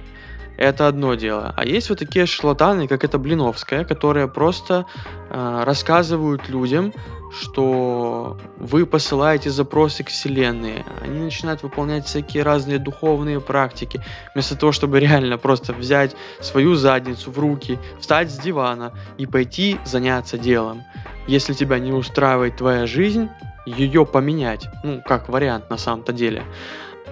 Это 0.58 0.88
одно 0.88 1.15
дело. 1.15 1.54
А 1.56 1.65
есть 1.65 1.89
вот 1.89 2.00
такие 2.00 2.26
шарлатаны, 2.26 2.88
как 2.88 3.04
это 3.04 3.18
Блиновская, 3.18 3.84
которые 3.84 4.28
просто 4.28 4.86
э, 5.30 5.63
рассказывают 5.65 6.48
людям, 6.50 6.94
что 7.32 8.38
вы 8.58 8.86
посылаете 8.86 9.50
запросы 9.50 10.04
к 10.04 10.10
Вселенной. 10.10 10.86
Они 11.02 11.20
начинают 11.20 11.63
выполнять 11.63 12.06
всякие 12.06 12.44
разные 12.44 12.80
духовные 12.80 13.41
практики, 13.41 14.02
вместо 14.34 14.56
того, 14.56 14.72
чтобы 14.72 15.00
реально 15.00 15.38
просто 15.38 15.74
взять 15.74 16.15
свою 16.39 16.76
задницу 16.76 17.32
в 17.32 17.39
руки, 17.39 17.78
встать 18.00 18.32
с 18.32 18.38
дивана 18.38 18.94
и 19.18 19.26
пойти 19.26 19.78
заняться 19.84 20.38
делом. 20.38 20.84
Если 21.28 21.54
тебя 21.54 21.80
не 21.80 21.91
устраивает 21.91 22.58
твоя 22.58 22.88
жизнь, 22.88 23.30
ее 23.65 24.06
поменять. 24.06 24.68
Ну, 24.84 25.02
как 25.04 25.28
вариант 25.28 25.70
на 25.70 25.78
самом-то 25.78 26.13
деле. 26.13 26.44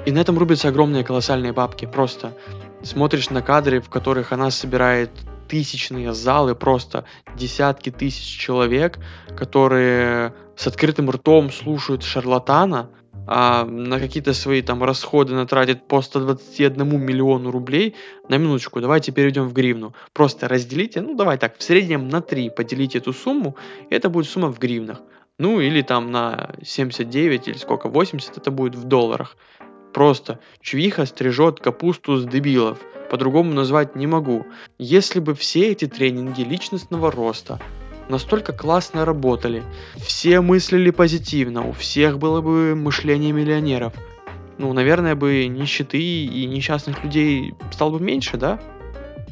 И 0.05 0.11
на 0.11 0.19
этом 0.19 0.37
рубятся 0.37 0.67
огромные 0.67 1.03
колоссальные 1.03 1.53
бабки. 1.53 1.85
Просто 1.85 2.33
смотришь 2.83 3.29
на 3.29 3.41
кадры, 3.41 3.81
в 3.81 3.89
которых 3.89 4.31
она 4.31 4.51
собирает 4.51 5.11
тысячные 5.47 6.13
залы, 6.13 6.55
просто 6.55 7.05
десятки 7.35 7.89
тысяч 7.89 8.37
человек, 8.39 8.99
которые 9.35 10.33
с 10.55 10.67
открытым 10.67 11.09
ртом 11.09 11.51
слушают 11.51 12.03
шарлатана, 12.03 12.89
а 13.25 13.63
на 13.65 13.99
какие-то 13.99 14.33
свои 14.33 14.61
там 14.61 14.83
расходы 14.83 15.33
натратит 15.33 15.87
по 15.87 16.01
121 16.01 16.99
миллиону 16.99 17.51
рублей, 17.51 17.95
на 18.27 18.37
минуточку, 18.37 18.81
давайте 18.81 19.11
перейдем 19.11 19.47
в 19.47 19.53
гривну. 19.53 19.93
Просто 20.11 20.47
разделите, 20.47 21.01
ну 21.01 21.15
давай 21.15 21.37
так, 21.37 21.57
в 21.57 21.63
среднем 21.63 22.09
на 22.09 22.21
3 22.21 22.49
поделите 22.49 22.97
эту 22.97 23.13
сумму, 23.13 23.55
и 23.89 23.95
это 23.95 24.09
будет 24.09 24.27
сумма 24.27 24.51
в 24.51 24.59
гривнах. 24.59 25.01
Ну 25.39 25.59
или 25.59 25.81
там 25.81 26.11
на 26.11 26.53
79 26.63 27.47
или 27.47 27.57
сколько, 27.57 27.89
80 27.89 28.37
это 28.37 28.51
будет 28.51 28.75
в 28.75 28.83
долларах. 28.83 29.35
Просто 29.93 30.39
чувиха 30.61 31.05
стрижет 31.05 31.59
капусту 31.59 32.17
с 32.17 32.25
дебилов. 32.25 32.79
По-другому 33.11 33.53
назвать 33.53 33.95
не 33.95 34.07
могу. 34.07 34.45
Если 34.79 35.19
бы 35.19 35.35
все 35.35 35.71
эти 35.71 35.85
тренинги 35.85 36.41
личностного 36.41 37.11
роста 37.11 37.59
настолько 38.09 38.53
классно 38.53 39.05
работали, 39.05 39.63
все 39.97 40.41
мыслили 40.41 40.89
позитивно, 40.89 41.67
у 41.67 41.71
всех 41.73 42.17
было 42.17 42.41
бы 42.41 42.75
мышление 42.75 43.31
миллионеров, 43.31 43.93
ну, 44.57 44.73
наверное, 44.73 45.15
бы 45.15 45.47
нищеты 45.47 45.99
и 45.99 46.45
несчастных 46.45 47.03
людей 47.03 47.53
стало 47.71 47.97
бы 47.97 47.99
меньше, 48.03 48.37
да? 48.37 48.59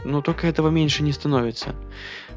Но 0.04 0.22
только 0.22 0.48
этого 0.48 0.70
меньше 0.70 1.04
не 1.04 1.12
становится. 1.12 1.76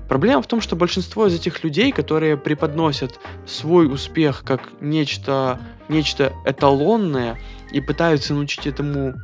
Проблема 0.08 0.42
в 0.42 0.46
том, 0.46 0.60
что 0.60 0.76
большинство 0.76 1.26
из 1.26 1.34
этих 1.34 1.64
людей, 1.64 1.92
которые 1.92 2.36
преподносят 2.36 3.18
свой 3.46 3.92
успех 3.92 4.42
как 4.44 4.68
нечто, 4.80 5.58
нечто 5.88 6.32
эталонное 6.44 7.38
и 7.72 7.80
пытаются 7.80 8.34
научить 8.34 8.66
этому 8.66 9.14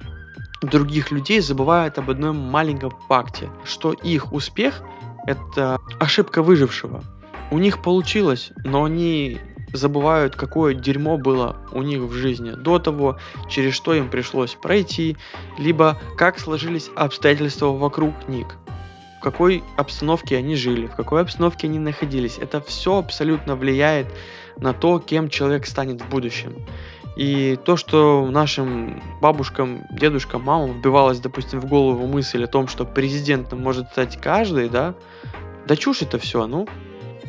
других 0.62 1.10
людей, 1.10 1.40
забывают 1.40 1.98
об 1.98 2.10
одном 2.10 2.36
маленьком 2.36 2.92
факте, 3.08 3.50
что 3.64 3.92
их 3.92 4.32
успех– 4.32 4.82
это 5.26 5.78
ошибка 5.98 6.42
выжившего. 6.42 7.02
У 7.50 7.58
них 7.58 7.82
получилось, 7.82 8.52
но 8.64 8.84
они 8.84 9.38
забывают, 9.72 10.36
какое 10.36 10.74
дерьмо 10.74 11.16
было 11.18 11.56
у 11.72 11.82
них 11.82 12.00
в 12.00 12.12
жизни 12.12 12.52
до 12.52 12.78
того, 12.78 13.18
через 13.48 13.74
что 13.74 13.94
им 13.94 14.10
пришлось 14.10 14.54
пройти, 14.54 15.16
либо 15.58 15.98
как 16.16 16.38
сложились 16.38 16.90
обстоятельства 16.96 17.66
вокруг 17.66 18.28
них 18.28 18.56
в 19.20 19.22
какой 19.22 19.62
обстановке 19.76 20.38
они 20.38 20.56
жили, 20.56 20.86
в 20.86 20.96
какой 20.96 21.20
обстановке 21.20 21.66
они 21.66 21.78
находились. 21.78 22.38
Это 22.38 22.62
все 22.62 22.96
абсолютно 22.96 23.54
влияет 23.54 24.06
на 24.56 24.72
то, 24.72 24.98
кем 24.98 25.28
человек 25.28 25.66
станет 25.66 26.00
в 26.00 26.08
будущем. 26.08 26.54
И 27.16 27.58
то, 27.62 27.76
что 27.76 28.26
нашим 28.30 29.02
бабушкам, 29.20 29.84
дедушкам, 29.90 30.42
мамам 30.42 30.78
вбивалось, 30.78 31.20
допустим, 31.20 31.60
в 31.60 31.66
голову 31.66 32.06
мысль 32.06 32.44
о 32.44 32.46
том, 32.46 32.66
что 32.66 32.86
президентом 32.86 33.60
может 33.60 33.90
стать 33.90 34.18
каждый, 34.18 34.70
да, 34.70 34.94
да 35.66 35.76
чушь 35.76 36.00
это 36.00 36.18
все, 36.18 36.46
ну. 36.46 36.66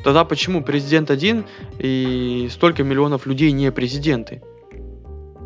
Тогда 0.03 0.25
почему 0.25 0.63
президент 0.63 1.11
один 1.11 1.45
и 1.77 2.47
столько 2.51 2.83
миллионов 2.83 3.25
людей 3.25 3.51
не 3.51 3.71
президенты? 3.71 4.41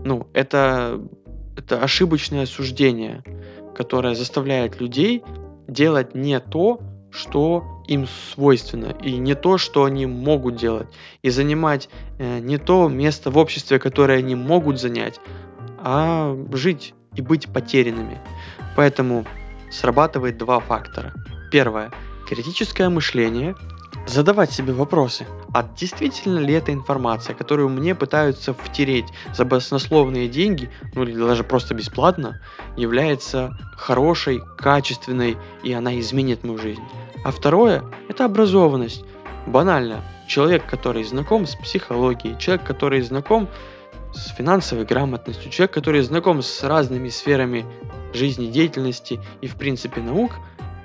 Ну, 0.06 0.28
это, 0.34 1.02
это 1.58 1.82
ошибочное 1.84 2.46
суждение, 2.46 3.24
которое 3.76 4.16
заставляет 4.16 4.80
людей 4.80 5.24
делать 5.68 6.16
не 6.16 6.40
то, 6.40 6.80
что 7.12 7.64
им 7.88 8.08
свойственно, 8.34 8.96
и 9.02 9.18
не 9.18 9.36
то, 9.36 9.58
что 9.58 9.84
они 9.84 10.06
могут 10.06 10.56
делать, 10.56 10.88
и 11.22 11.30
занимать 11.30 11.90
э, 12.18 12.40
не 12.40 12.58
то 12.58 12.88
место 12.88 13.32
в 13.32 13.38
обществе, 13.38 13.80
которое 13.80 14.20
они 14.20 14.36
могут 14.36 14.80
занять, 14.80 15.20
а 15.80 16.36
жить 16.54 16.94
и 17.16 17.22
быть 17.22 17.48
потерянными. 17.48 18.20
Поэтому 18.76 19.26
срабатывает 19.72 20.38
два 20.38 20.60
фактора. 20.60 21.14
Первое– 21.52 21.92
критическое 22.28 22.90
мышление– 22.90 23.56
задавать 24.08 24.52
себе 24.52 24.74
вопросы, 24.74 25.26
а 25.54 25.64
действительно 25.78 26.40
ли 26.40 26.54
эта 26.54 26.72
информация, 26.72 27.36
которую 27.36 27.70
мне 27.70 27.96
пытаются 27.96 28.54
втереть 28.54 29.08
за 29.34 29.46
баснословные 29.46 30.28
деньги, 30.28 30.70
ну 30.94 31.04
или 31.04 31.16
даже 31.16 31.44
просто 31.44 31.74
бесплатно, 31.74 32.42
является 32.78 33.58
хорошей, 33.76 34.42
качественной 34.58 35.38
и 35.64 35.74
она 35.74 36.00
изменит 36.00 36.44
мою 36.44 36.60
жизнь. 36.60 36.84
А 37.24 37.32
второе– 37.32 37.84
это 38.10 38.26
образованность. 38.26 39.04
Банально, 39.48 40.04
человек, 40.28 40.66
который 40.66 41.04
знаком 41.04 41.46
с 41.46 41.56
психологией, 41.56 42.38
человек, 42.40 42.66
который 42.66 43.02
знаком 43.02 43.48
с 44.14 44.30
финансовой 44.30 44.86
грамотностью, 44.86 45.52
человек, 45.52 45.74
который 45.74 46.02
знаком 46.02 46.42
с 46.42 46.64
разными 46.64 47.10
сферами 47.10 47.66
жизнедеятельности 48.14 49.20
и 49.42 49.48
в 49.48 49.56
принципе 49.56 50.02
наук– 50.02 50.32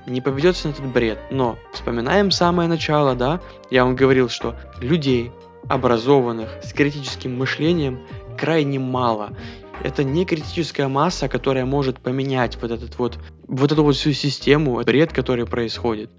не 0.06 0.20
поведется 0.20 0.68
на 0.68 0.72
этот 0.72 0.86
бред. 0.86 1.18
Но 1.30 1.58
вспоминаем 1.72 2.30
самое 2.30 2.68
начало, 2.68 3.14
да? 3.14 3.40
Я 3.70 3.84
вам 3.84 3.96
говорил, 3.96 4.28
что 4.28 4.56
людей, 4.80 5.30
образованных, 5.68 6.50
с 6.62 6.72
критическим 6.72 7.36
мышлением, 7.36 8.00
крайне 8.38 8.78
мало. 8.78 9.36
Это 9.82 10.04
не 10.04 10.24
критическая 10.24 10.88
масса, 10.88 11.28
которая 11.28 11.64
может 11.64 12.00
поменять 12.00 12.56
вот 12.60 12.70
этот 12.70 12.98
вот, 12.98 13.18
вот 13.46 13.72
эту 13.72 13.82
вот 13.82 13.96
всю 13.96 14.12
систему, 14.12 14.82
бред, 14.82 15.12
который 15.12 15.46
происходит. 15.46 16.10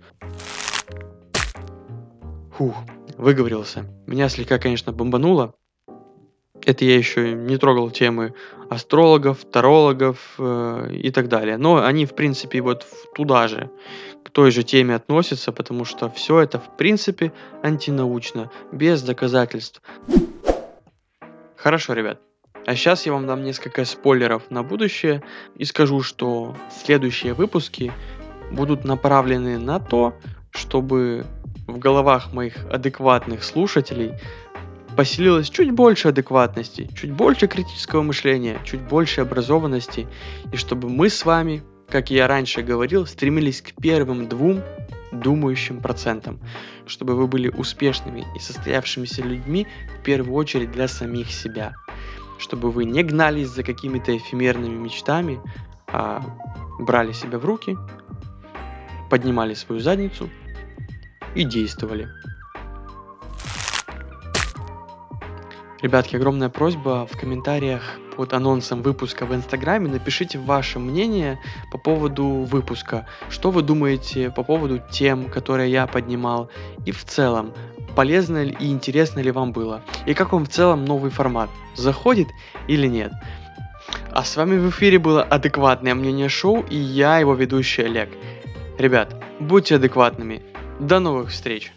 Фух, 2.57 2.75
выговорился. 3.17 3.85
Меня 4.07 4.29
слегка, 4.29 4.57
конечно, 4.57 4.91
бомбануло, 4.91 5.53
это 6.65 6.85
я 6.85 6.97
еще 6.97 7.33
не 7.33 7.57
трогал 7.57 7.91
темы 7.91 8.33
астрологов, 8.69 9.43
тарологов 9.45 10.35
э, 10.37 10.89
и 10.93 11.11
так 11.11 11.27
далее. 11.27 11.57
Но 11.57 11.83
они, 11.83 12.05
в 12.05 12.15
принципе, 12.15 12.61
вот 12.61 12.85
туда 13.13 13.47
же, 13.47 13.69
к 14.23 14.29
той 14.29 14.51
же 14.51 14.63
теме 14.63 14.95
относятся, 14.95 15.51
потому 15.51 15.85
что 15.85 16.09
все 16.09 16.39
это, 16.39 16.59
в 16.59 16.77
принципе, 16.77 17.33
антинаучно, 17.63 18.49
без 18.71 19.01
доказательств. 19.01 19.81
Хорошо, 21.55 21.93
ребят. 21.93 22.19
А 22.65 22.75
сейчас 22.75 23.05
я 23.05 23.13
вам 23.13 23.25
дам 23.25 23.43
несколько 23.43 23.85
спойлеров 23.85 24.51
на 24.51 24.63
будущее 24.63 25.23
и 25.55 25.65
скажу, 25.65 26.01
что 26.01 26.55
следующие 26.83 27.33
выпуски 27.33 27.91
будут 28.51 28.85
направлены 28.85 29.57
на 29.57 29.79
то, 29.79 30.13
чтобы 30.51 31.25
в 31.67 31.79
головах 31.79 32.33
моих 32.33 32.65
адекватных 32.71 33.43
слушателей 33.43 34.13
поселилось 34.95 35.49
чуть 35.49 35.71
больше 35.71 36.09
адекватности, 36.09 36.89
чуть 36.95 37.11
больше 37.11 37.47
критического 37.47 38.01
мышления, 38.01 38.59
чуть 38.63 38.81
больше 38.81 39.21
образованности, 39.21 40.07
и 40.51 40.57
чтобы 40.57 40.89
мы 40.89 41.09
с 41.09 41.25
вами, 41.25 41.63
как 41.89 42.11
я 42.11 42.27
раньше 42.27 42.61
говорил, 42.61 43.05
стремились 43.05 43.61
к 43.61 43.73
первым 43.81 44.27
двум 44.27 44.61
думающим 45.11 45.81
процентом, 45.81 46.39
чтобы 46.85 47.15
вы 47.15 47.27
были 47.27 47.49
успешными 47.49 48.25
и 48.35 48.39
состоявшимися 48.39 49.23
людьми 49.23 49.67
в 49.99 50.03
первую 50.03 50.35
очередь 50.35 50.71
для 50.71 50.87
самих 50.87 51.31
себя, 51.31 51.73
чтобы 52.37 52.71
вы 52.71 52.85
не 52.85 53.03
гнались 53.03 53.49
за 53.49 53.63
какими-то 53.63 54.15
эфемерными 54.15 54.77
мечтами, 54.77 55.39
а 55.87 56.23
брали 56.79 57.11
себя 57.11 57.37
в 57.37 57.45
руки, 57.45 57.77
поднимали 59.09 59.53
свою 59.53 59.81
задницу 59.81 60.29
и 61.35 61.43
действовали. 61.43 62.07
Ребятки, 65.81 66.15
огромная 66.15 66.49
просьба 66.49 67.07
в 67.11 67.17
комментариях 67.17 67.81
под 68.15 68.33
анонсом 68.33 68.83
выпуска 68.83 69.25
в 69.25 69.33
Инстаграме 69.33 69.87
напишите 69.87 70.37
ваше 70.37 70.77
мнение 70.77 71.39
по 71.71 71.79
поводу 71.79 72.25
выпуска. 72.25 73.07
Что 73.31 73.49
вы 73.49 73.63
думаете 73.63 74.29
по 74.29 74.43
поводу 74.43 74.79
тем, 74.91 75.25
которые 75.25 75.71
я 75.71 75.87
поднимал? 75.87 76.51
И 76.85 76.91
в 76.91 77.03
целом, 77.05 77.51
полезно 77.95 78.43
и 78.43 78.71
интересно 78.71 79.21
ли 79.21 79.31
вам 79.31 79.53
было? 79.53 79.81
И 80.05 80.13
как 80.13 80.33
вам 80.33 80.45
в 80.45 80.49
целом 80.49 80.85
новый 80.85 81.09
формат? 81.09 81.49
Заходит 81.75 82.27
или 82.67 82.85
нет? 82.85 83.11
А 84.11 84.23
с 84.23 84.35
вами 84.35 84.59
в 84.59 84.69
эфире 84.69 84.99
было 84.99 85.23
адекватное 85.23 85.95
мнение 85.95 86.29
шоу 86.29 86.63
и 86.69 86.75
я, 86.75 87.17
его 87.17 87.33
ведущий 87.33 87.81
Олег. 87.81 88.09
Ребят, 88.77 89.15
будьте 89.39 89.77
адекватными. 89.77 90.43
До 90.79 90.99
новых 90.99 91.31
встреч! 91.31 91.71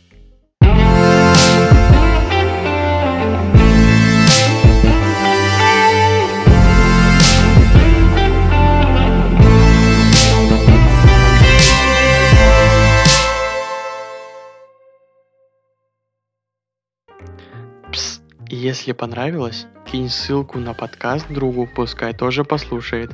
Если 18.49 18.93
понравилось, 18.93 19.67
кинь 19.87 20.09
ссылку 20.09 20.59
на 20.59 20.75
подкаст 20.75 21.27
другу, 21.31 21.69
пускай 21.75 22.13
тоже 22.13 22.45
послушает. 22.45 23.11